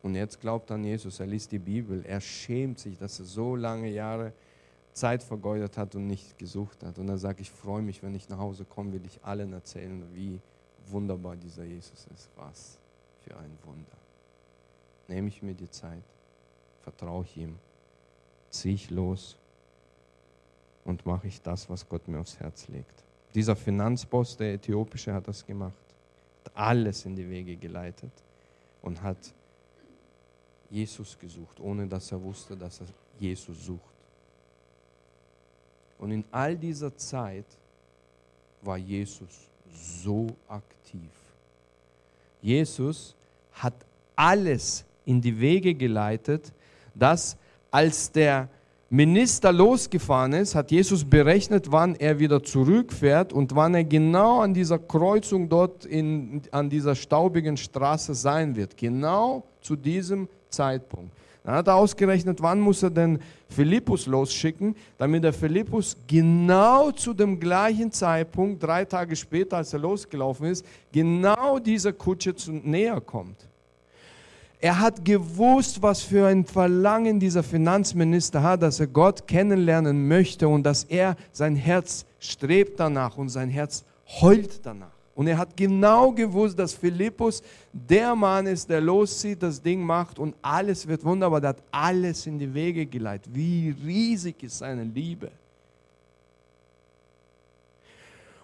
Und 0.03 0.15
jetzt 0.15 0.41
glaubt 0.41 0.71
an 0.71 0.85
Jesus, 0.85 1.21
er 1.21 1.27
liest 1.27 1.53
die 1.53 1.59
Bibel, 1.59 2.05
er 2.07 2.21
schämt 2.21 2.79
sich, 2.79 2.97
dass 2.99 3.19
er 3.19 3.27
so 3.27 3.57
lange 3.57 3.89
Jahre 3.89 4.33
Zeit 4.93 5.23
vergeudet 5.23 5.77
hat 5.77 5.95
und 5.95 6.07
nicht 6.07 6.39
gesucht 6.39 6.83
hat. 6.83 6.99
Und 6.99 7.09
er 7.09 7.19
sagt, 7.19 7.41
ich 7.41 7.51
freue 7.51 7.83
mich, 7.83 8.03
wenn 8.03 8.15
ich 8.15 8.29
nach 8.29 8.39
Hause 8.39 8.65
komme, 8.65 8.93
will 8.93 9.05
ich 9.05 9.23
allen 9.23 9.53
erzählen, 9.53 10.03
wie 10.15 10.41
wunderbar 10.89 11.37
dieser 11.37 11.65
Jesus 11.65 12.07
ist. 12.15 12.29
Was 12.37 12.79
für 13.25 13.37
ein 13.37 13.59
Wunder. 13.65 13.97
Nehme 15.09 15.29
ich 15.29 15.43
mir 15.43 15.55
die 15.55 15.71
Zeit, 15.71 16.03
vertraue 16.83 17.25
ich 17.25 17.37
ihm, 17.37 17.59
ziehe 18.51 18.75
ich 18.75 18.91
los 18.91 19.37
und 20.85 21.05
mache 21.07 21.29
ich 21.29 21.41
das, 21.43 21.69
was 21.69 21.89
Gott 21.89 22.07
mir 22.09 22.21
aufs 22.21 22.39
Herz 22.39 22.69
legt. 22.69 23.05
Dieser 23.35 23.55
Finanzboss, 23.55 24.37
der 24.37 24.55
Äthiopische, 24.55 25.13
hat 25.13 25.29
das 25.29 25.47
gemacht, 25.47 25.75
hat 26.45 26.53
alles 26.57 27.05
in 27.05 27.15
die 27.15 27.29
Wege 27.29 27.57
geleitet 27.57 28.13
und 28.83 29.01
hat 29.03 29.33
Jesus 30.71 31.19
gesucht, 31.19 31.61
ohne 31.61 31.87
dass 31.87 32.11
er 32.13 32.23
wusste, 32.23 32.57
dass 32.57 32.81
er 32.81 32.87
Jesus 33.19 33.67
sucht. 33.67 33.81
Und 35.99 36.13
in 36.13 36.25
all 36.31 36.57
dieser 36.57 36.97
Zeit 36.97 37.45
war 38.63 38.79
Jesus 38.79 39.49
so 39.73 40.29
aktiv. 40.49 41.11
Jesus 42.41 43.15
hat 43.53 43.75
alles 44.17 44.85
in 45.05 45.21
die 45.21 45.39
Wege 45.39 45.75
geleitet, 45.75 46.53
dass 46.95 47.37
als 47.71 48.11
der 48.11 48.49
Minister 48.93 49.53
losgefahren 49.53 50.33
ist, 50.33 50.57
hat 50.57 50.73
Jesus 50.73 51.05
berechnet, 51.05 51.71
wann 51.71 51.95
er 51.95 52.19
wieder 52.19 52.43
zurückfährt 52.43 53.33
und 53.33 53.55
wann 53.55 53.73
er 53.73 53.85
genau 53.85 54.41
an 54.41 54.53
dieser 54.53 54.81
Kreuzung 54.81 55.49
dort 55.49 55.85
in, 55.85 56.43
an 56.51 56.69
dieser 56.69 56.97
staubigen 56.97 57.57
Straße 57.57 58.17
sein 58.17 58.57
wird. 58.57 58.77
Genau 58.77 59.45
zu 59.61 59.77
diesem 59.77 60.29
Zeitpunkt. 60.49 61.13
Dann 61.45 61.55
hat 61.55 61.69
er 61.69 61.77
ausgerechnet, 61.77 62.43
wann 62.43 62.59
muss 62.59 62.83
er 62.83 62.91
denn 62.91 63.21
Philippus 63.49 64.07
losschicken, 64.07 64.75
damit 64.99 65.23
der 65.23 65.35
Philippus 65.35 65.97
genau 66.09 66.91
zu 66.91 67.15
dem 67.15 67.39
gleichen 67.39 67.93
Zeitpunkt, 67.93 68.61
drei 68.61 68.85
Tage 68.85 69.15
später, 69.15 69.59
als 69.59 69.73
er 69.73 69.79
losgelaufen 69.79 70.47
ist, 70.47 70.67
genau 70.91 71.61
dieser 71.61 71.93
Kutsche 71.93 72.35
zu, 72.35 72.51
näher 72.51 73.01
kommt. 73.01 73.50
Er 74.63 74.79
hat 74.79 75.05
gewusst, 75.05 75.81
was 75.81 76.03
für 76.03 76.27
ein 76.27 76.45
Verlangen 76.45 77.19
dieser 77.19 77.43
Finanzminister 77.43 78.43
hat, 78.43 78.63
dass 78.63 78.79
er 78.79 78.89
Gott 78.89 79.27
kennenlernen 79.27 80.07
möchte 80.07 80.49
und 80.49 80.65
dass 80.65 80.85
er 80.85 81.17
sein 81.33 81.57
Herz 81.57 82.05
strebt 82.19 82.79
danach 82.79 83.17
und 83.17 83.31
sein 83.31 83.49
Herz 83.49 83.85
heult 84.21 84.65
danach. 84.67 84.93
Und 85.15 85.27
er 85.27 85.39
hat 85.39 85.57
genau 85.57 86.13
gewusst, 86.13 86.59
dass 86.59 86.75
Philippus 86.75 87.43
der 87.73 88.15
Mann 88.15 88.47
ist, 88.47 88.69
der 88.69 88.81
loszieht, 88.81 89.43
das 89.43 89.61
Ding 89.61 89.83
macht 89.83 90.19
und 90.19 90.35
alles 90.43 90.87
wird 90.87 91.05
wunderbar. 91.05 91.41
Der 91.41 91.51
hat 91.51 91.63
alles 91.71 92.27
in 92.27 92.39
die 92.39 92.53
Wege 92.53 92.87
geleitet. 92.87 93.35
Wie 93.35 93.75
riesig 93.85 94.43
ist 94.43 94.59
seine 94.59 94.85
Liebe. 94.85 95.31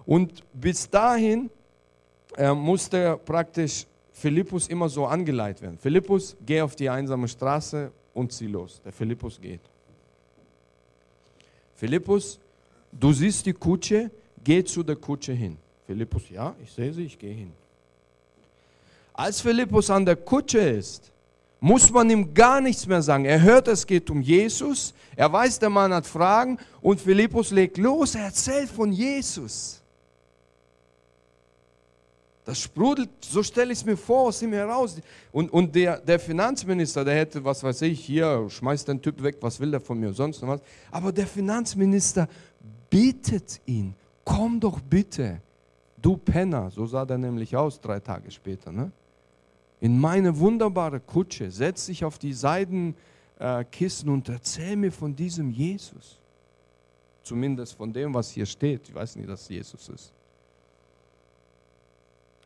Und 0.06 0.42
bis 0.52 0.88
dahin 0.88 1.50
äh, 2.36 2.52
musste 2.52 3.18
praktisch 3.24 3.86
Philippus 4.18 4.68
immer 4.68 4.88
so 4.88 5.04
angeleitet 5.04 5.60
werden. 5.60 5.78
Philippus, 5.78 6.36
geh 6.46 6.62
auf 6.62 6.74
die 6.74 6.88
einsame 6.88 7.28
Straße 7.28 7.92
und 8.14 8.32
zieh 8.32 8.46
los. 8.46 8.80
Der 8.82 8.90
Philippus 8.90 9.38
geht. 9.38 9.60
Philippus, 11.74 12.38
du 12.90 13.12
siehst 13.12 13.44
die 13.44 13.52
Kutsche, 13.52 14.10
geh 14.42 14.64
zu 14.64 14.82
der 14.82 14.96
Kutsche 14.96 15.32
hin. 15.32 15.58
Philippus, 15.86 16.30
ja, 16.30 16.54
ich 16.64 16.72
sehe 16.72 16.94
sie, 16.94 17.04
ich 17.04 17.18
gehe 17.18 17.34
hin. 17.34 17.52
Als 19.12 19.42
Philippus 19.42 19.90
an 19.90 20.06
der 20.06 20.16
Kutsche 20.16 20.60
ist, 20.60 21.12
muss 21.60 21.90
man 21.90 22.08
ihm 22.08 22.32
gar 22.32 22.62
nichts 22.62 22.86
mehr 22.86 23.02
sagen. 23.02 23.26
Er 23.26 23.42
hört, 23.42 23.68
es 23.68 23.86
geht 23.86 24.08
um 24.08 24.22
Jesus, 24.22 24.94
er 25.14 25.30
weiß, 25.30 25.58
der 25.58 25.68
Mann 25.70 25.92
hat 25.92 26.06
Fragen 26.06 26.58
und 26.80 27.02
Philippus 27.02 27.50
legt 27.50 27.76
los, 27.76 28.14
er 28.14 28.24
erzählt 28.24 28.70
von 28.70 28.92
Jesus. 28.92 29.82
Das 32.46 32.60
sprudelt, 32.60 33.10
so 33.20 33.42
stelle 33.42 33.72
ich 33.72 33.80
es 33.80 33.84
mir 33.84 33.96
vor, 33.96 34.28
aus 34.28 34.40
ihm 34.40 34.52
heraus. 34.52 35.00
Und, 35.32 35.52
und 35.52 35.74
der, 35.74 35.98
der 35.98 36.20
Finanzminister, 36.20 37.04
der 37.04 37.16
hätte, 37.16 37.44
was 37.44 37.64
weiß 37.64 37.82
ich, 37.82 38.04
hier, 38.04 38.46
schmeißt 38.48 38.86
den 38.86 39.02
Typ 39.02 39.20
weg, 39.20 39.38
was 39.40 39.58
will 39.58 39.72
der 39.72 39.80
von 39.80 39.98
mir, 39.98 40.12
sonst 40.12 40.40
noch 40.40 40.50
was. 40.50 40.60
Aber 40.92 41.10
der 41.10 41.26
Finanzminister 41.26 42.28
bittet 42.88 43.60
ihn, 43.66 43.96
komm 44.24 44.60
doch 44.60 44.80
bitte, 44.80 45.42
du 46.00 46.16
Penner, 46.16 46.70
so 46.70 46.86
sah 46.86 47.04
der 47.04 47.18
nämlich 47.18 47.56
aus 47.56 47.80
drei 47.80 47.98
Tage 47.98 48.30
später, 48.30 48.70
ne? 48.70 48.92
in 49.80 49.98
meine 49.98 50.38
wunderbare 50.38 51.00
Kutsche, 51.00 51.50
setz 51.50 51.86
dich 51.86 52.04
auf 52.04 52.16
die 52.16 52.32
Seidenkissen 52.32 54.08
und 54.08 54.28
erzähl 54.28 54.76
mir 54.76 54.92
von 54.92 55.16
diesem 55.16 55.50
Jesus. 55.50 56.20
Zumindest 57.24 57.74
von 57.74 57.92
dem, 57.92 58.14
was 58.14 58.30
hier 58.30 58.46
steht. 58.46 58.88
Ich 58.88 58.94
weiß 58.94 59.16
nicht, 59.16 59.28
dass 59.28 59.48
Jesus 59.48 59.88
ist. 59.88 60.15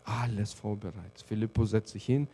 Alles 0.04 0.52
vorbereitet. 0.52 1.24
Philippus 1.26 1.70
setzt 1.70 1.92
sich 1.92 2.04
hin, 2.04 2.26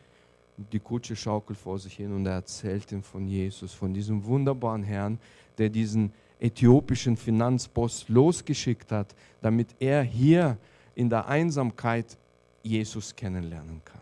die 0.72 0.79
Kutsche 0.79 1.14
schaukelt 1.14 1.59
vor 1.59 1.79
sich 1.79 1.94
hin 1.94 2.12
und 2.12 2.26
er 2.26 2.35
erzählt 2.35 2.90
ihm 2.92 3.02
von 3.02 3.26
Jesus, 3.26 3.72
von 3.72 3.92
diesem 3.92 4.24
wunderbaren 4.24 4.83
Herrn, 4.83 5.18
der 5.59 5.68
diesen 5.68 6.12
äthiopischen 6.40 7.16
Finanzboss 7.16 8.09
losgeschickt 8.09 8.92
hat, 8.92 9.14
damit 9.42 9.68
er 9.79 10.02
hier 10.02 10.57
in 10.94 11.11
der 11.11 11.26
Einsamkeit 11.29 12.16
Jesus 12.62 13.14
kennenlernen 13.14 13.81
kann. 13.85 14.00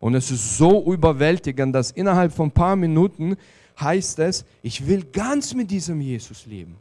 Und 0.00 0.14
es 0.14 0.30
ist 0.30 0.56
so 0.56 0.92
überwältigend, 0.92 1.74
dass 1.74 1.90
innerhalb 1.90 2.32
von 2.32 2.48
ein 2.48 2.52
paar 2.52 2.76
Minuten 2.76 3.36
heißt 3.80 4.20
es, 4.20 4.44
ich 4.62 4.86
will 4.86 5.04
ganz 5.04 5.54
mit 5.54 5.70
diesem 5.70 6.00
Jesus 6.00 6.46
leben. 6.46 6.76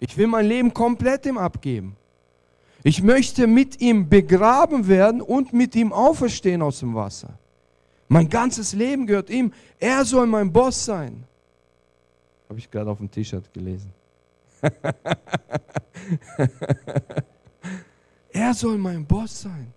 Ich 0.00 0.16
will 0.16 0.26
mein 0.26 0.46
Leben 0.46 0.72
komplett 0.72 1.26
ihm 1.26 1.38
abgeben. 1.38 1.96
Ich 2.88 3.02
möchte 3.02 3.46
mit 3.46 3.82
ihm 3.82 4.08
begraben 4.08 4.88
werden 4.88 5.20
und 5.20 5.52
mit 5.52 5.76
ihm 5.76 5.92
auferstehen 5.92 6.62
aus 6.62 6.80
dem 6.80 6.94
Wasser. 6.94 7.38
Mein 8.08 8.30
ganzes 8.30 8.72
Leben 8.72 9.06
gehört 9.06 9.28
ihm. 9.28 9.52
Er 9.78 10.06
soll 10.06 10.26
mein 10.26 10.50
Boss 10.50 10.86
sein. 10.86 11.22
Habe 12.48 12.58
ich 12.58 12.70
gerade 12.70 12.90
auf 12.90 12.96
dem 12.96 13.10
T-Shirt 13.10 13.52
gelesen. 13.52 13.92
er 18.32 18.54
soll 18.54 18.78
mein 18.78 19.04
Boss 19.04 19.42
sein. 19.42 19.70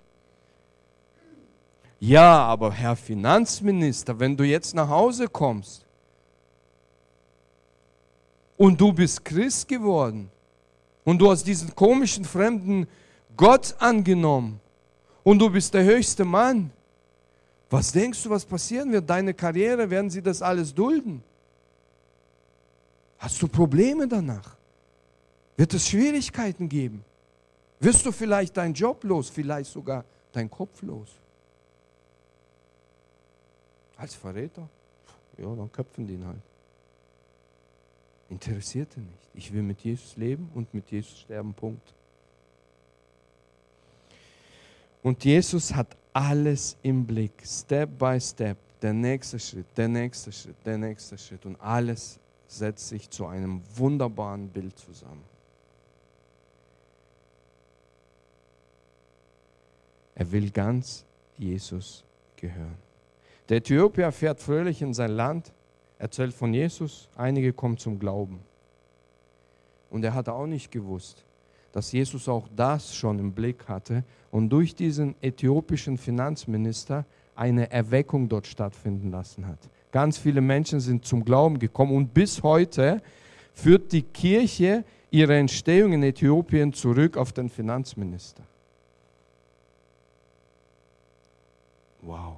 Ja, 2.00 2.46
aber 2.46 2.72
Herr 2.72 2.96
Finanzminister, 2.96 4.18
wenn 4.18 4.38
du 4.38 4.46
jetzt 4.46 4.74
nach 4.74 4.88
Hause 4.88 5.28
kommst 5.28 5.86
und 8.56 8.80
du 8.80 8.94
bist 8.94 9.26
Christ 9.26 9.68
geworden 9.68 10.32
und 11.04 11.20
du 11.20 11.30
hast 11.30 11.44
diesen 11.44 11.76
komischen 11.76 12.24
fremden 12.24 12.88
Gott 13.42 13.74
angenommen 13.80 14.60
und 15.24 15.40
du 15.40 15.50
bist 15.50 15.74
der 15.74 15.84
höchste 15.84 16.24
Mann, 16.24 16.70
was 17.72 17.92
denkst 17.92 18.22
du, 18.22 18.30
was 18.30 18.46
passieren 18.46 18.92
wird? 18.92 19.10
Deine 19.10 19.34
Karriere, 19.34 19.90
werden 19.90 20.12
sie 20.12 20.22
das 20.22 20.44
alles 20.44 20.76
dulden? 20.76 21.24
Hast 23.18 23.42
du 23.42 23.48
Probleme 23.48 24.08
danach? 24.08 24.56
Wird 25.58 25.74
es 25.74 25.90
Schwierigkeiten 25.90 26.70
geben? 26.70 27.04
Wirst 27.80 28.06
du 28.06 28.12
vielleicht 28.12 28.58
deinen 28.58 28.76
Job 28.76 29.04
los, 29.06 29.32
vielleicht 29.32 29.72
sogar 29.72 30.06
deinen 30.34 30.52
Kopf 30.52 30.80
los? 30.84 31.10
Als 33.98 34.14
Verräter? 34.14 34.70
Ja, 35.40 35.56
dann 35.56 35.72
köpfen 35.72 36.06
die 36.06 36.14
ihn 36.14 36.28
halt. 36.28 36.44
Interessiert 38.30 38.96
ihn 38.98 39.08
nicht. 39.08 39.30
Ich 39.34 39.52
will 39.52 39.64
mit 39.64 39.82
Jesus 39.82 40.16
leben 40.16 40.48
und 40.54 40.72
mit 40.76 40.92
Jesus 40.92 41.22
sterben. 41.22 41.56
Punkt. 41.56 41.96
Und 45.04 45.24
Jesus 45.26 45.74
hat 45.74 45.98
alles 46.14 46.78
im 46.84 47.06
Blick, 47.06 47.44
Step 47.46 47.98
by 47.98 48.20
Step, 48.20 48.58
der 48.82 48.94
nächste 48.94 49.40
Schritt, 49.40 49.66
der 49.76 49.88
nächste 49.88 50.32
Schritt, 50.32 50.56
der 50.66 50.78
nächste 50.78 51.18
Schritt. 51.18 51.46
Und 51.46 51.56
alles 51.62 52.20
setzt 52.48 52.90
sich 52.90 53.10
zu 53.10 53.26
einem 53.26 53.62
wunderbaren 53.76 54.50
Bild 54.50 54.78
zusammen. 54.78 55.24
Er 60.16 60.32
will 60.32 60.52
ganz 60.52 61.06
Jesus 61.38 62.04
gehören. 62.36 62.78
Der 63.50 63.58
Äthiopier 63.58 64.12
fährt 64.12 64.40
fröhlich 64.40 64.82
in 64.82 64.94
sein 64.94 65.12
Land, 65.12 65.52
erzählt 65.98 66.34
von 66.34 66.54
Jesus, 66.54 67.10
einige 67.16 67.54
kommen 67.54 67.78
zum 67.78 67.98
Glauben. 67.98 68.40
Und 69.90 70.04
er 70.04 70.14
hat 70.14 70.30
auch 70.30 70.46
nicht 70.46 70.72
gewusst, 70.72 71.26
dass 71.72 71.92
Jesus 71.92 72.28
auch 72.28 72.48
das 72.56 72.96
schon 72.96 73.20
im 73.20 73.32
Blick 73.32 73.68
hatte 73.68 74.04
und 74.32 74.50
durch 74.50 74.76
diesen 74.76 75.16
äthiopischen 75.22 75.98
Finanzminister 75.98 77.06
eine 77.36 77.72
Erweckung 77.72 78.28
dort 78.30 78.48
stattfinden 78.48 79.12
lassen 79.12 79.48
hat. 79.48 79.60
Ganz 79.92 80.18
viele 80.18 80.42
Menschen 80.42 80.80
sind 80.80 81.06
zum 81.06 81.26
Glauben 81.26 81.60
gekommen 81.60 81.96
und 81.96 82.14
bis 82.14 82.44
heute 82.44 83.02
führt 83.54 83.92
die 83.92 84.04
Kirche 84.04 84.84
ihre 85.10 85.38
Entstehung 85.38 85.94
in 85.94 86.04
Äthiopien 86.04 86.72
zurück 86.72 87.18
auf 87.18 87.34
den 87.34 87.50
Finanzminister. 87.50 88.44
Wow. 92.02 92.38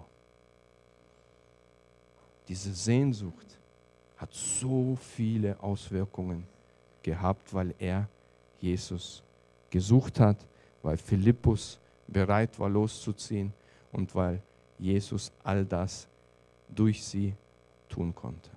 Diese 2.48 2.74
Sehnsucht 2.74 3.58
hat 4.18 4.34
so 4.34 4.98
viele 5.00 5.62
Auswirkungen 5.62 6.46
gehabt, 7.02 7.54
weil 7.54 7.74
er 7.80 8.08
Jesus 8.64 9.22
gesucht 9.70 10.22
hat, 10.22 10.38
weil 10.82 10.96
Philippus 10.96 11.78
bereit 12.08 12.58
war 12.58 12.70
loszuziehen 12.70 13.52
und 13.92 14.16
weil 14.16 14.42
Jesus 14.80 15.32
all 15.44 15.66
das 15.66 16.08
durch 16.70 17.04
sie 17.04 17.34
tun 17.90 18.16
konnte. 18.16 18.50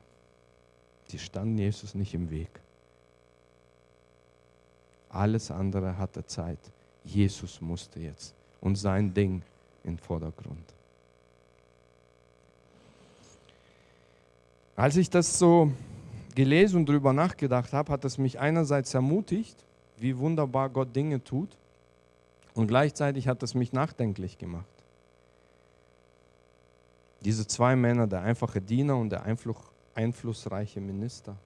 Sie 1.08 1.18
standen 1.18 1.58
Jesus 1.58 1.94
nicht 1.94 2.14
im 2.14 2.30
Weg. 2.30 2.48
Alles 5.08 5.50
andere 5.50 5.98
hatte 5.98 6.24
Zeit. 6.24 6.58
Jesus 7.04 7.60
musste 7.60 7.98
jetzt 7.98 8.32
und 8.60 8.76
sein 8.76 9.12
Ding 9.12 9.42
im 9.82 9.98
Vordergrund. 9.98 10.74
Als 14.76 14.96
ich 14.96 15.10
das 15.10 15.36
so 15.38 15.72
gelesen 16.34 16.76
und 16.76 16.88
darüber 16.88 17.12
nachgedacht 17.12 17.72
habe, 17.72 17.92
hat 17.92 18.04
es 18.04 18.18
mich 18.18 18.38
einerseits 18.38 18.94
ermutigt, 18.94 19.65
wie 19.98 20.16
wunderbar 20.18 20.68
Gott 20.70 20.94
Dinge 20.94 21.22
tut, 21.22 21.56
und 22.54 22.68
gleichzeitig 22.68 23.28
hat 23.28 23.42
es 23.42 23.54
mich 23.54 23.74
nachdenklich 23.74 24.38
gemacht. 24.38 24.64
Diese 27.20 27.46
zwei 27.46 27.76
Männer, 27.76 28.06
der 28.06 28.22
einfache 28.22 28.62
Diener 28.62 28.96
und 28.96 29.11
der 29.11 29.24
einflussreiche 29.94 30.80
Minister, 30.80 31.37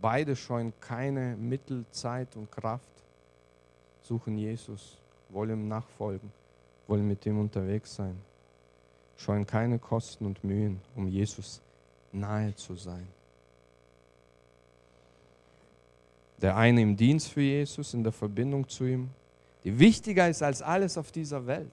beide 0.00 0.34
scheuen 0.34 0.72
keine 0.80 1.36
Mittel, 1.36 1.84
Zeit 1.92 2.34
und 2.34 2.50
Kraft, 2.50 2.88
suchen 4.02 4.38
Jesus, 4.38 4.98
wollen 5.28 5.50
ihm 5.50 5.68
nachfolgen, 5.68 6.32
wollen 6.88 7.06
mit 7.06 7.24
ihm 7.26 7.38
unterwegs 7.38 7.94
sein, 7.94 8.18
scheuen 9.16 9.46
keine 9.46 9.78
Kosten 9.78 10.26
und 10.26 10.42
Mühen, 10.42 10.80
um 10.96 11.06
Jesus 11.06 11.60
nahe 12.12 12.56
zu 12.56 12.74
sein. 12.74 13.06
Der 16.40 16.56
eine 16.56 16.82
im 16.82 16.96
Dienst 16.96 17.32
für 17.32 17.40
Jesus, 17.40 17.94
in 17.94 18.02
der 18.02 18.12
Verbindung 18.12 18.68
zu 18.68 18.84
ihm, 18.84 19.10
die 19.64 19.78
wichtiger 19.78 20.28
ist 20.28 20.42
als 20.42 20.62
alles 20.62 20.96
auf 20.96 21.10
dieser 21.10 21.46
Welt. 21.46 21.72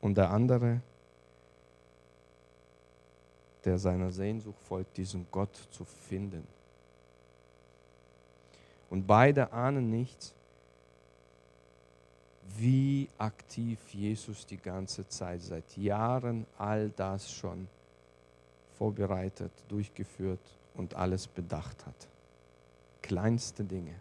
Und 0.00 0.16
der 0.16 0.30
andere, 0.30 0.80
der 3.64 3.78
seiner 3.78 4.10
Sehnsucht 4.10 4.60
folgt, 4.68 4.96
diesen 4.96 5.26
Gott 5.30 5.56
zu 5.70 5.84
finden. 5.84 6.46
Und 8.90 9.06
beide 9.06 9.52
ahnen 9.52 9.90
nicht, 9.90 10.34
wie 12.58 13.08
aktiv 13.16 13.78
Jesus 13.92 14.44
die 14.44 14.58
ganze 14.58 15.08
Zeit, 15.08 15.40
seit 15.40 15.76
Jahren 15.76 16.46
all 16.58 16.90
das 16.90 17.32
schon 17.32 17.68
vorbereitet, 18.76 19.52
durchgeführt 19.68 20.40
und 20.74 20.94
alles 20.94 21.26
bedacht 21.26 21.86
hat. 21.86 22.08
Kleinste 23.04 23.64
Dinge. 23.64 23.96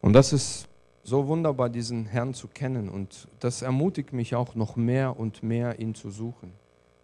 Und 0.00 0.14
das 0.14 0.32
ist 0.32 0.66
so 1.02 1.26
wunderbar, 1.28 1.68
diesen 1.68 2.06
Herrn 2.06 2.32
zu 2.32 2.48
kennen. 2.48 2.88
Und 2.88 3.28
das 3.40 3.60
ermutigt 3.60 4.14
mich 4.14 4.34
auch 4.34 4.54
noch 4.54 4.76
mehr 4.76 5.20
und 5.20 5.42
mehr, 5.42 5.78
ihn 5.78 5.94
zu 5.94 6.08
suchen. 6.08 6.54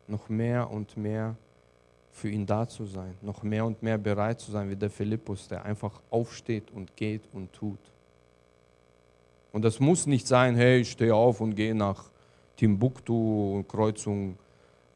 Noch 0.09 0.31
mehr 0.31 0.71
und 0.71 0.97
mehr 0.97 1.37
für 2.13 2.31
ihn 2.31 2.47
da 2.47 2.67
zu 2.67 2.87
sein. 2.87 3.15
Noch 3.21 3.43
mehr 3.43 3.67
und 3.67 3.83
mehr 3.83 3.99
bereit 3.99 4.41
zu 4.41 4.51
sein, 4.51 4.71
wie 4.71 4.77
der 4.77 4.89
Philippus, 4.89 5.49
der 5.49 5.67
einfach 5.67 6.01
aufsteht 6.09 6.71
und 6.71 6.97
geht 6.97 7.29
und 7.35 7.53
tut. 7.53 7.93
Und 9.53 9.67
das 9.67 9.81
muss 9.81 10.07
nicht 10.07 10.27
sein, 10.27 10.57
hey, 10.57 10.81
ich 10.81 10.93
stehe 10.93 11.15
auf 11.15 11.43
und 11.43 11.57
gehe 11.57 11.75
nach 11.75 12.11
Timbuktu, 12.57 13.65
Kreuzung 13.69 14.39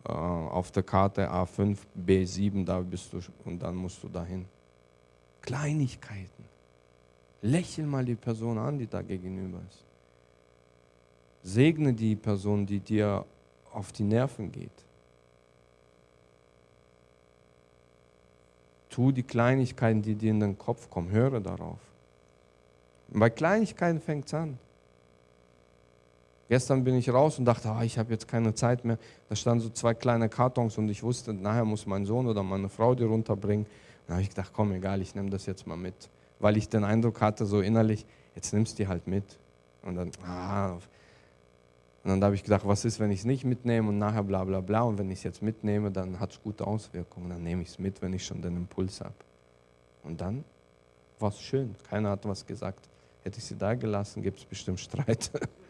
auf 0.04 0.70
der 0.70 0.82
Karte 0.82 1.30
A5, 1.30 1.78
B7, 2.06 2.64
da 2.64 2.80
bist 2.80 3.12
du 3.12 3.20
und 3.44 3.58
dann 3.62 3.74
musst 3.74 4.02
du 4.02 4.08
dahin. 4.08 4.44
Kleinigkeiten. 5.40 6.44
Lächel 7.42 7.86
mal 7.86 8.04
die 8.04 8.14
Person 8.14 8.58
an, 8.58 8.78
die 8.78 8.86
da 8.86 9.02
gegenüber 9.02 9.60
ist. 9.68 9.84
Segne 11.42 11.92
die 11.92 12.16
Person, 12.16 12.64
die 12.64 12.80
dir 12.80 13.24
auf 13.72 13.92
die 13.92 14.04
Nerven 14.04 14.50
geht. 14.50 14.70
Tu 18.88 19.12
die 19.12 19.22
Kleinigkeiten, 19.22 20.00
die 20.00 20.14
dir 20.14 20.30
in 20.30 20.40
den 20.40 20.56
Kopf 20.56 20.88
kommen. 20.88 21.10
Höre 21.10 21.40
darauf. 21.40 21.80
Bei 23.08 23.28
Kleinigkeiten 23.28 24.00
fängt 24.00 24.26
es 24.26 24.34
an. 24.34 24.58
Gestern 26.48 26.84
bin 26.84 26.94
ich 26.96 27.10
raus 27.10 27.38
und 27.38 27.46
dachte, 27.46 27.74
oh, 27.74 27.82
ich 27.82 27.98
habe 27.98 28.12
jetzt 28.12 28.28
keine 28.28 28.54
Zeit 28.54 28.84
mehr. 28.84 28.98
Da 29.28 29.36
standen 29.36 29.62
so 29.62 29.70
zwei 29.70 29.94
kleine 29.94 30.28
Kartons 30.28 30.76
und 30.76 30.88
ich 30.88 31.02
wusste, 31.02 31.32
nachher 31.32 31.64
muss 31.64 31.86
mein 31.86 32.04
Sohn 32.04 32.26
oder 32.26 32.42
meine 32.42 32.68
Frau 32.68 32.94
die 32.94 33.04
runterbringen. 33.04 33.66
Da 34.06 34.14
habe 34.14 34.22
ich 34.22 34.28
gedacht, 34.28 34.52
komm, 34.52 34.72
egal, 34.72 35.00
ich 35.00 35.14
nehme 35.14 35.30
das 35.30 35.46
jetzt 35.46 35.66
mal 35.66 35.76
mit. 35.76 36.10
Weil 36.38 36.56
ich 36.58 36.68
den 36.68 36.84
Eindruck 36.84 37.20
hatte, 37.22 37.46
so 37.46 37.60
innerlich, 37.60 38.04
jetzt 38.34 38.52
nimmst 38.52 38.78
du 38.78 38.82
die 38.82 38.88
halt 38.88 39.06
mit. 39.06 39.38
Und 39.82 39.96
dann, 39.96 40.10
ah. 40.26 40.72
Und 40.72 42.10
dann 42.10 42.22
habe 42.22 42.34
ich 42.34 42.42
gedacht, 42.42 42.66
was 42.66 42.84
ist, 42.84 43.00
wenn 43.00 43.10
ich 43.10 43.20
es 43.20 43.24
nicht 43.24 43.44
mitnehme 43.44 43.88
und 43.88 43.98
nachher 43.98 44.22
bla 44.22 44.44
bla 44.44 44.60
bla. 44.60 44.82
Und 44.82 44.98
wenn 44.98 45.10
ich 45.10 45.18
es 45.18 45.24
jetzt 45.24 45.42
mitnehme, 45.42 45.90
dann 45.90 46.20
hat 46.20 46.32
es 46.32 46.42
gute 46.42 46.66
Auswirkungen. 46.66 47.30
Dann 47.30 47.42
nehme 47.42 47.62
ich 47.62 47.68
es 47.68 47.78
mit, 47.78 48.02
wenn 48.02 48.12
ich 48.12 48.26
schon 48.26 48.42
den 48.42 48.56
Impuls 48.56 49.00
habe. 49.00 49.14
Und 50.02 50.20
dann 50.20 50.44
war 51.18 51.30
es 51.30 51.40
schön. 51.40 51.74
Keiner 51.88 52.10
hat 52.10 52.26
was 52.26 52.44
gesagt. 52.44 52.90
Hätte 53.22 53.38
ich 53.38 53.44
sie 53.44 53.56
da 53.56 53.74
gelassen, 53.74 54.22
gibt 54.22 54.38
es 54.38 54.44
bestimmt 54.44 54.80
Streit. 54.80 55.30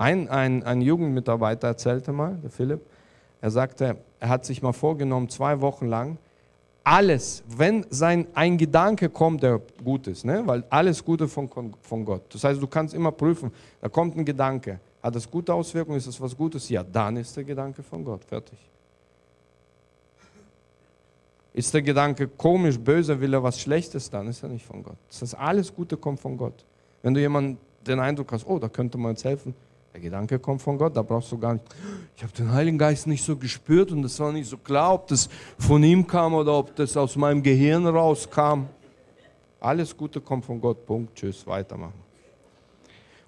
Ein, 0.00 0.30
ein, 0.30 0.62
ein 0.62 0.80
Jugendmitarbeiter 0.80 1.68
erzählte 1.68 2.10
mal, 2.10 2.38
der 2.42 2.48
Philipp, 2.48 2.80
er 3.42 3.50
sagte, 3.50 3.98
er 4.18 4.28
hat 4.30 4.46
sich 4.46 4.62
mal 4.62 4.72
vorgenommen, 4.72 5.28
zwei 5.28 5.60
Wochen 5.60 5.88
lang 5.88 6.16
alles, 6.82 7.44
wenn 7.46 7.84
sein, 7.90 8.26
ein 8.32 8.56
Gedanke 8.56 9.10
kommt, 9.10 9.42
der 9.42 9.60
gut 9.84 10.06
ist, 10.06 10.24
ne? 10.24 10.42
weil 10.46 10.64
alles 10.70 11.04
Gute 11.04 11.28
von, 11.28 11.50
von 11.82 12.04
Gott. 12.06 12.22
Das 12.32 12.42
heißt, 12.42 12.62
du 12.62 12.66
kannst 12.66 12.94
immer 12.94 13.12
prüfen, 13.12 13.52
da 13.82 13.90
kommt 13.90 14.16
ein 14.16 14.24
Gedanke, 14.24 14.80
hat 15.02 15.14
das 15.14 15.30
gute 15.30 15.52
Auswirkungen, 15.52 15.98
ist 15.98 16.08
das 16.08 16.18
was 16.18 16.34
Gutes? 16.34 16.66
Ja, 16.70 16.82
dann 16.82 17.18
ist 17.18 17.36
der 17.36 17.44
Gedanke 17.44 17.82
von 17.82 18.02
Gott, 18.02 18.24
fertig. 18.24 18.58
Ist 21.52 21.74
der 21.74 21.82
Gedanke 21.82 22.26
komisch, 22.26 22.78
böse, 22.78 23.20
will 23.20 23.34
er 23.34 23.42
was 23.42 23.60
Schlechtes, 23.60 24.08
dann 24.08 24.28
ist 24.28 24.42
er 24.42 24.48
nicht 24.48 24.64
von 24.64 24.82
Gott. 24.82 24.96
Das 25.10 25.20
heißt, 25.20 25.38
alles 25.38 25.74
Gute 25.74 25.98
kommt 25.98 26.20
von 26.20 26.38
Gott. 26.38 26.64
Wenn 27.02 27.12
du 27.12 27.20
jemanden 27.20 27.58
den 27.86 28.00
Eindruck 28.00 28.32
hast, 28.32 28.46
oh, 28.46 28.58
da 28.58 28.70
könnte 28.70 28.96
man 28.96 29.10
jetzt 29.10 29.24
helfen, 29.24 29.54
der 29.92 30.00
Gedanke 30.00 30.38
kommt 30.38 30.62
von 30.62 30.78
Gott, 30.78 30.96
da 30.96 31.02
brauchst 31.02 31.32
du 31.32 31.38
gar 31.38 31.54
nicht. 31.54 31.64
Ich 32.16 32.22
habe 32.22 32.32
den 32.32 32.52
Heiligen 32.52 32.78
Geist 32.78 33.06
nicht 33.06 33.24
so 33.24 33.36
gespürt 33.36 33.90
und 33.90 34.04
es 34.04 34.18
war 34.20 34.32
nicht 34.32 34.48
so 34.48 34.56
klar, 34.56 34.94
ob 34.94 35.08
das 35.08 35.28
von 35.58 35.82
ihm 35.82 36.06
kam 36.06 36.34
oder 36.34 36.54
ob 36.54 36.76
das 36.76 36.96
aus 36.96 37.16
meinem 37.16 37.42
Gehirn 37.42 37.86
rauskam. 37.86 38.66
Alles 39.58 39.96
Gute 39.96 40.20
kommt 40.20 40.44
von 40.44 40.60
Gott. 40.60 40.86
Punkt. 40.86 41.16
Tschüss. 41.16 41.46
Weitermachen. 41.46 42.00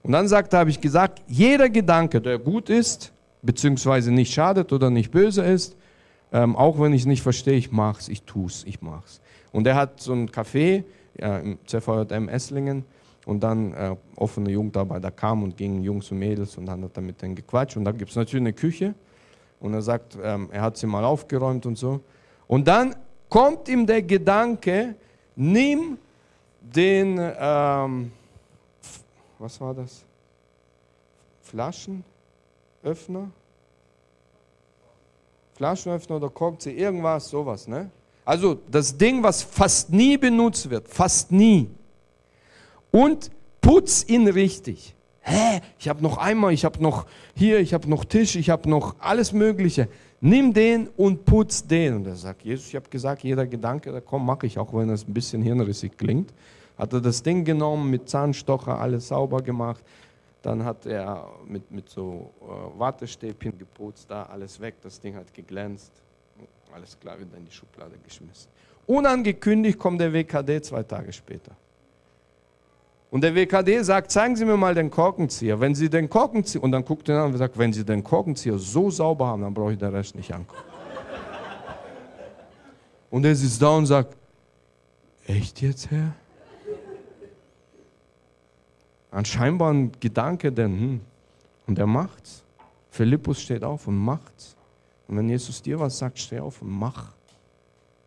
Und 0.03 0.13
dann 0.13 0.29
sagte, 0.29 0.57
habe 0.57 0.71
ich 0.71 0.81
gesagt, 0.81 1.23
jeder 1.29 1.69
Gedanke, 1.69 2.21
der 2.21 2.39
gut 2.39 2.71
ist, 2.71 3.13
beziehungsweise 3.43 4.11
nicht 4.11 4.33
schadet 4.33 4.73
oder 4.73 4.91
nicht 4.91 5.11
böse 5.11 5.43
ist, 5.43 5.77
ähm, 6.33 6.57
auch 6.57 6.81
wenn 6.81 6.93
ich 6.93 7.03
es 7.03 7.07
nicht 7.07 7.23
verstehe, 7.23 7.55
ich 7.55 7.71
mache 7.71 8.01
es, 8.01 8.09
ich 8.09 8.23
tue 8.23 8.47
es, 8.47 8.65
ich 8.65 8.81
mache 8.81 9.05
es. 9.05 9.21
Und 9.53 9.67
er 9.67 9.75
hat 9.75 10.01
so 10.01 10.13
ein 10.13 10.31
Café 10.31 10.85
ja, 11.19 11.39
im 11.39 11.59
ZVJM 11.67 12.29
Esslingen 12.29 12.85
und 13.27 13.43
dann 13.43 13.73
äh, 13.73 13.97
offene 14.17 14.51
Jugendarbeit, 14.51 15.05
da 15.05 15.11
kamen 15.11 15.45
und 15.45 15.57
gingen 15.57 15.83
Jungs 15.83 16.11
und 16.11 16.19
Mädels 16.19 16.57
und 16.57 16.67
dann 16.67 16.83
hat 16.85 16.97
er 16.97 17.03
mit 17.03 17.23
denen 17.23 17.35
gequatscht. 17.35 17.77
Und 17.77 17.85
da 17.85 17.93
gibt 17.93 18.11
es 18.11 18.17
natürlich 18.17 18.43
eine 18.43 18.53
Küche 18.53 18.95
und 19.61 19.75
er 19.75 19.83
sagt, 19.83 20.19
ähm, 20.23 20.49
er 20.51 20.63
hat 20.63 20.77
sie 20.77 20.87
mal 20.87 21.05
aufgeräumt 21.05 21.67
und 21.67 21.79
so. 21.79 22.01
Und 22.49 22.67
dann 22.67 22.97
kommt 23.29 23.69
ihm 23.69 23.87
der 23.87 24.03
Gedanke, 24.03 24.97
nimm 25.37 25.99
den, 26.61 27.19
ähm, 27.39 28.13
was 29.39 29.61
war 29.61 29.75
das? 29.75 30.05
Flaschenöffner? 31.43 33.31
Flaschenöffner 35.55 36.17
oder 36.17 36.29
Korkzieher, 36.29 36.77
irgendwas, 36.77 37.29
sowas. 37.29 37.69
Ne? 37.69 37.91
Also 38.25 38.59
das 38.71 38.97
Ding, 38.97 39.23
was 39.23 39.43
fast 39.43 39.91
nie 39.91 40.17
benutzt 40.17 40.69
wird, 40.69 40.89
fast 40.89 41.31
nie. 41.31 41.69
Und 42.93 43.31
putz 43.61 44.05
ihn 44.07 44.29
richtig. 44.29 44.95
Hä? 45.23 45.61
Ich 45.79 45.89
habe 45.89 46.03
noch 46.03 46.19
einmal, 46.19 46.53
ich 46.53 46.65
habe 46.65 46.83
noch 46.83 47.07
hier, 47.35 47.59
ich 47.59 47.75
habe 47.75 47.89
noch 47.89 48.05
Tisch, 48.05 48.37
ich 48.37 48.51
habe 48.51 48.69
noch 48.69 48.97
alles 49.01 49.33
Mögliche. 49.33 49.89
Nimm 50.21 50.53
den 50.53 50.89
und 50.97 51.25
putz 51.25 51.67
den. 51.67 51.97
Und 51.97 52.07
er 52.07 52.17
sagt, 52.17 52.43
Jesus, 52.43 52.69
ich 52.69 52.77
habe 52.77 52.89
gesagt, 52.89 53.23
jeder 53.23 53.47
Gedanke, 53.47 53.91
da 53.91 54.01
komm, 54.01 54.27
mache 54.27 54.47
ich, 54.47 54.59
auch 54.59 54.73
wenn 54.75 54.91
es 54.91 55.09
ein 55.09 55.15
bisschen 55.15 55.43
hirnrissig 55.43 55.97
klingt. 55.97 56.33
Hat 56.77 56.93
er 56.93 57.01
das 57.01 57.23
Ding 57.23 57.45
genommen, 57.45 57.91
mit 57.91 58.09
Zahnstocher 58.09 58.79
alles 58.79 59.09
sauber 59.09 59.43
gemacht. 59.43 59.85
Dann 60.43 60.65
hat 60.65 60.87
er 60.87 61.29
mit, 61.47 61.71
mit 61.71 61.89
so 61.89 62.31
äh, 62.41 62.79
Wattestäbchen 62.79 63.57
geputzt, 63.59 64.11
da 64.11 64.25
alles 64.25 64.61
weg, 64.61 64.75
das 64.83 65.01
Ding 65.01 65.15
hat 65.15 65.33
geglänzt. 65.33 65.93
Alles 66.75 66.99
klar, 66.99 67.19
wieder 67.19 67.37
in 67.37 67.45
die 67.45 67.53
Schublade 67.53 67.97
geschmissen. 68.03 68.51
Unangekündigt 68.87 69.79
kommt 69.79 70.01
der 70.01 70.13
WKD 70.13 70.61
zwei 70.63 70.83
Tage 70.83 71.13
später. 71.13 71.53
Und 73.13 73.21
der 73.21 73.35
WKD 73.35 73.83
sagt, 73.83 74.11
zeigen 74.11 74.35
Sie 74.37 74.47
mir 74.47 74.57
mal 74.57 74.75
den 74.75 74.91
Korkenzieher. 74.91 75.61
Wenn 75.61 75.75
Sie 75.75 75.91
den 75.91 76.09
Korkenzieher, 76.09 76.65
und 76.65 76.73
dann 76.73 76.83
guckt 76.83 77.11
er 77.11 77.25
an 77.25 77.33
und 77.33 77.37
sagt, 77.37 77.59
wenn 77.59 77.71
Sie 77.71 77.85
den 77.85 78.03
Korkenzieher 78.03 78.59
so 78.59 78.91
sauber 78.91 79.27
haben, 79.27 79.43
dann 79.43 79.53
brauche 79.53 79.75
ich 79.75 79.79
den 79.79 79.91
Rest 79.91 80.15
nicht 80.15 80.33
angucken. 80.33 80.63
und 83.11 83.23
er 83.27 83.37
sitzt 83.37 83.61
da 83.61 83.69
und 83.77 83.85
sagt, 83.85 84.17
echt 85.27 85.61
jetzt, 85.61 85.91
Herr? 85.91 86.15
Ein 89.11 89.93
Gedanke, 90.01 90.51
denn, 90.51 90.73
hm, 90.73 91.01
und 91.67 91.79
er 91.79 91.87
macht's. 91.87 92.43
Philippus 92.91 93.43
steht 93.43 93.63
auf 93.63 93.89
und 93.89 93.99
macht's. 93.99 94.57
Und 95.07 95.19
wenn 95.19 95.29
Jesus 95.29 95.61
dir 95.61 95.79
was 95.79 95.99
sagt, 95.99 96.19
steh 96.19 96.41
auf 96.41 96.63
und 96.63 96.71
mach. 96.71 97.13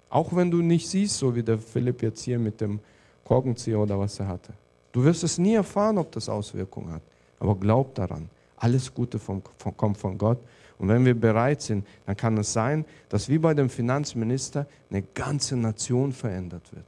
Auch 0.10 0.36
wenn 0.36 0.50
du 0.50 0.64
nicht 0.64 0.90
siehst, 0.90 1.20
so 1.20 1.36
wie 1.36 1.44
der 1.44 1.60
Philipp 1.60 2.02
jetzt 2.02 2.24
hier 2.24 2.40
mit 2.40 2.60
dem 2.60 2.80
Korkenzieher 3.24 3.78
oder 3.78 4.00
was 4.00 4.20
er 4.20 4.30
hatte. 4.30 4.52
Du 4.96 5.04
wirst 5.04 5.26
es 5.26 5.38
nie 5.38 5.56
erfahren, 5.56 5.98
ob 5.98 6.10
das 6.14 6.30
Auswirkungen 6.30 6.94
hat. 6.94 7.02
Aber 7.40 7.54
glaub 7.58 7.94
daran. 7.96 8.30
Alles 8.56 8.94
Gute 8.94 9.20
vom, 9.20 9.42
vom, 9.58 9.76
kommt 9.76 9.98
von 9.98 10.18
Gott. 10.18 10.38
Und 10.80 10.88
wenn 10.88 11.04
wir 11.04 11.20
bereit 11.20 11.62
sind, 11.62 11.86
dann 12.06 12.16
kann 12.16 12.38
es 12.38 12.54
sein, 12.54 12.86
dass 13.10 13.28
wie 13.28 13.38
bei 13.38 13.54
dem 13.54 13.70
Finanzminister 13.70 14.66
eine 14.90 15.02
ganze 15.02 15.58
Nation 15.58 16.14
verändert 16.14 16.74
wird. 16.74 16.86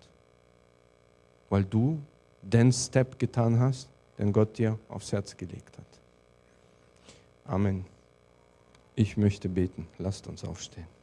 Weil 1.49 1.65
du 1.65 1.99
den 2.41 2.71
Step 2.71 3.19
getan 3.19 3.59
hast, 3.59 3.89
den 4.17 4.31
Gott 4.31 4.57
dir 4.57 4.79
aufs 4.87 5.11
Herz 5.11 5.35
gelegt 5.35 5.77
hat. 5.77 5.99
Amen. 7.43 7.83
Ich 8.95 9.17
möchte 9.17 9.49
beten. 9.49 9.85
Lasst 9.97 10.27
uns 10.27 10.45
aufstehen. 10.45 10.96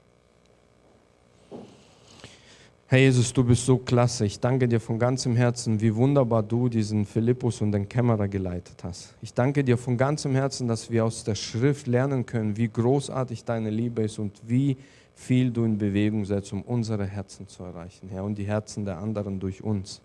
Herr 2.87 2.99
Jesus, 2.99 3.33
du 3.33 3.43
bist 3.43 3.65
so 3.65 3.79
klasse. 3.79 4.27
Ich 4.27 4.41
danke 4.41 4.69
dir 4.69 4.79
von 4.79 4.99
ganzem 4.99 5.37
Herzen, 5.37 5.81
wie 5.81 5.95
wunderbar 5.95 6.43
du 6.43 6.69
diesen 6.69 7.07
Philippus 7.07 7.63
und 7.63 7.73
den 7.73 7.89
Kämmerer 7.89 8.29
geleitet 8.29 8.85
hast. 8.85 9.15
Ich 9.23 9.33
danke 9.33 9.65
dir 9.65 9.79
von 9.79 9.97
ganzem 9.97 10.35
Herzen, 10.35 10.69
dass 10.69 10.91
wir 10.91 11.07
aus 11.07 11.25
der 11.25 11.35
Schrift 11.35 11.87
lernen 11.87 12.27
können, 12.27 12.59
wie 12.59 12.69
großartig 12.69 13.45
deine 13.45 13.71
Liebe 13.71 14.03
ist 14.03 14.19
und 14.19 14.39
wie 14.47 14.77
viel 15.15 15.51
du 15.51 15.65
in 15.65 15.79
Bewegung 15.79 16.27
setzt, 16.27 16.53
um 16.53 16.61
unsere 16.61 17.07
Herzen 17.07 17.49
zu 17.49 17.63
erreichen, 17.63 18.11
Herr, 18.11 18.23
und 18.23 18.37
die 18.37 18.45
Herzen 18.45 18.85
der 18.85 18.99
anderen 18.99 19.41
durch 19.41 19.65
uns. 19.65 20.03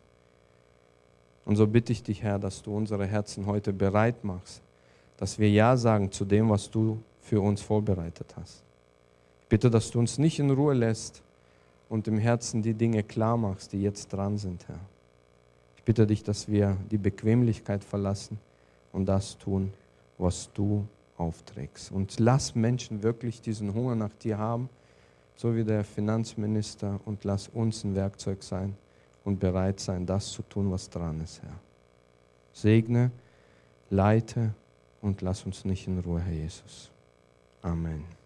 Und 1.44 1.58
so 1.58 1.68
bitte 1.68 1.92
ich 1.92 2.02
dich, 2.02 2.24
Herr, 2.24 2.40
dass 2.40 2.62
du 2.62 2.74
unsere 2.74 3.06
Herzen 3.06 3.46
heute 3.46 3.74
bereit 3.74 4.24
machst, 4.24 4.62
dass 5.18 5.38
wir 5.38 5.50
Ja 5.50 5.76
sagen 5.76 6.14
zu 6.14 6.24
dem, 6.24 6.50
was 6.50 6.72
du 6.72 7.02
für 7.20 7.42
uns 7.42 7.62
vorbereitet 7.62 8.34
hast. 8.40 8.64
Ich 9.42 9.48
bitte, 9.48 9.70
dass 9.70 9.92
du 9.92 10.00
uns 10.00 10.18
nicht 10.18 10.40
in 10.40 10.50
Ruhe 10.52 10.74
lässt, 10.74 11.24
und 11.90 12.08
im 12.08 12.20
Herzen 12.20 12.62
die 12.62 12.76
Dinge 12.76 13.04
klar 13.04 13.36
machst, 13.36 13.74
die 13.74 13.82
jetzt 13.82 14.14
dran 14.14 14.38
sind, 14.38 14.68
Herr. 14.68 14.80
Ich 15.76 15.84
bitte 15.84 16.06
dich, 16.06 16.24
dass 16.24 16.48
wir 16.48 16.78
die 16.92 16.98
Bequemlichkeit 16.98 17.84
verlassen 17.84 18.40
und 18.94 19.08
das 19.08 19.38
tun, 19.38 19.74
was 20.18 20.52
du 20.54 20.88
aufträgst. 21.18 21.92
Und 21.92 22.20
lass 22.20 22.56
Menschen 22.56 23.04
wirklich 23.04 23.42
diesen 23.42 23.74
Hunger 23.74 23.96
nach 23.96 24.14
dir 24.14 24.38
haben, 24.38 24.70
so 25.36 25.56
wie 25.56 25.64
der 25.64 25.84
Finanzminister, 25.84 27.00
und 27.06 27.24
lass 27.24 27.48
uns 27.48 27.84
ein 27.84 27.96
Werkzeug 27.96 28.44
sein 28.44 28.76
und 29.24 29.40
bereit 29.40 29.80
sein, 29.80 30.06
das 30.06 30.32
zu 30.32 30.44
tun, 30.44 30.70
was 30.72 30.90
dran 30.90 31.22
ist, 31.22 31.42
Herr. 31.42 31.60
Segne, 32.54 33.12
leite 33.90 34.54
und 35.02 35.22
lass 35.22 35.46
uns 35.46 35.66
nicht 35.66 35.88
in 35.88 36.00
Ruhe, 36.00 36.22
Herr 36.22 36.34
Jesus. 36.34 36.92
Amen. 37.62 38.19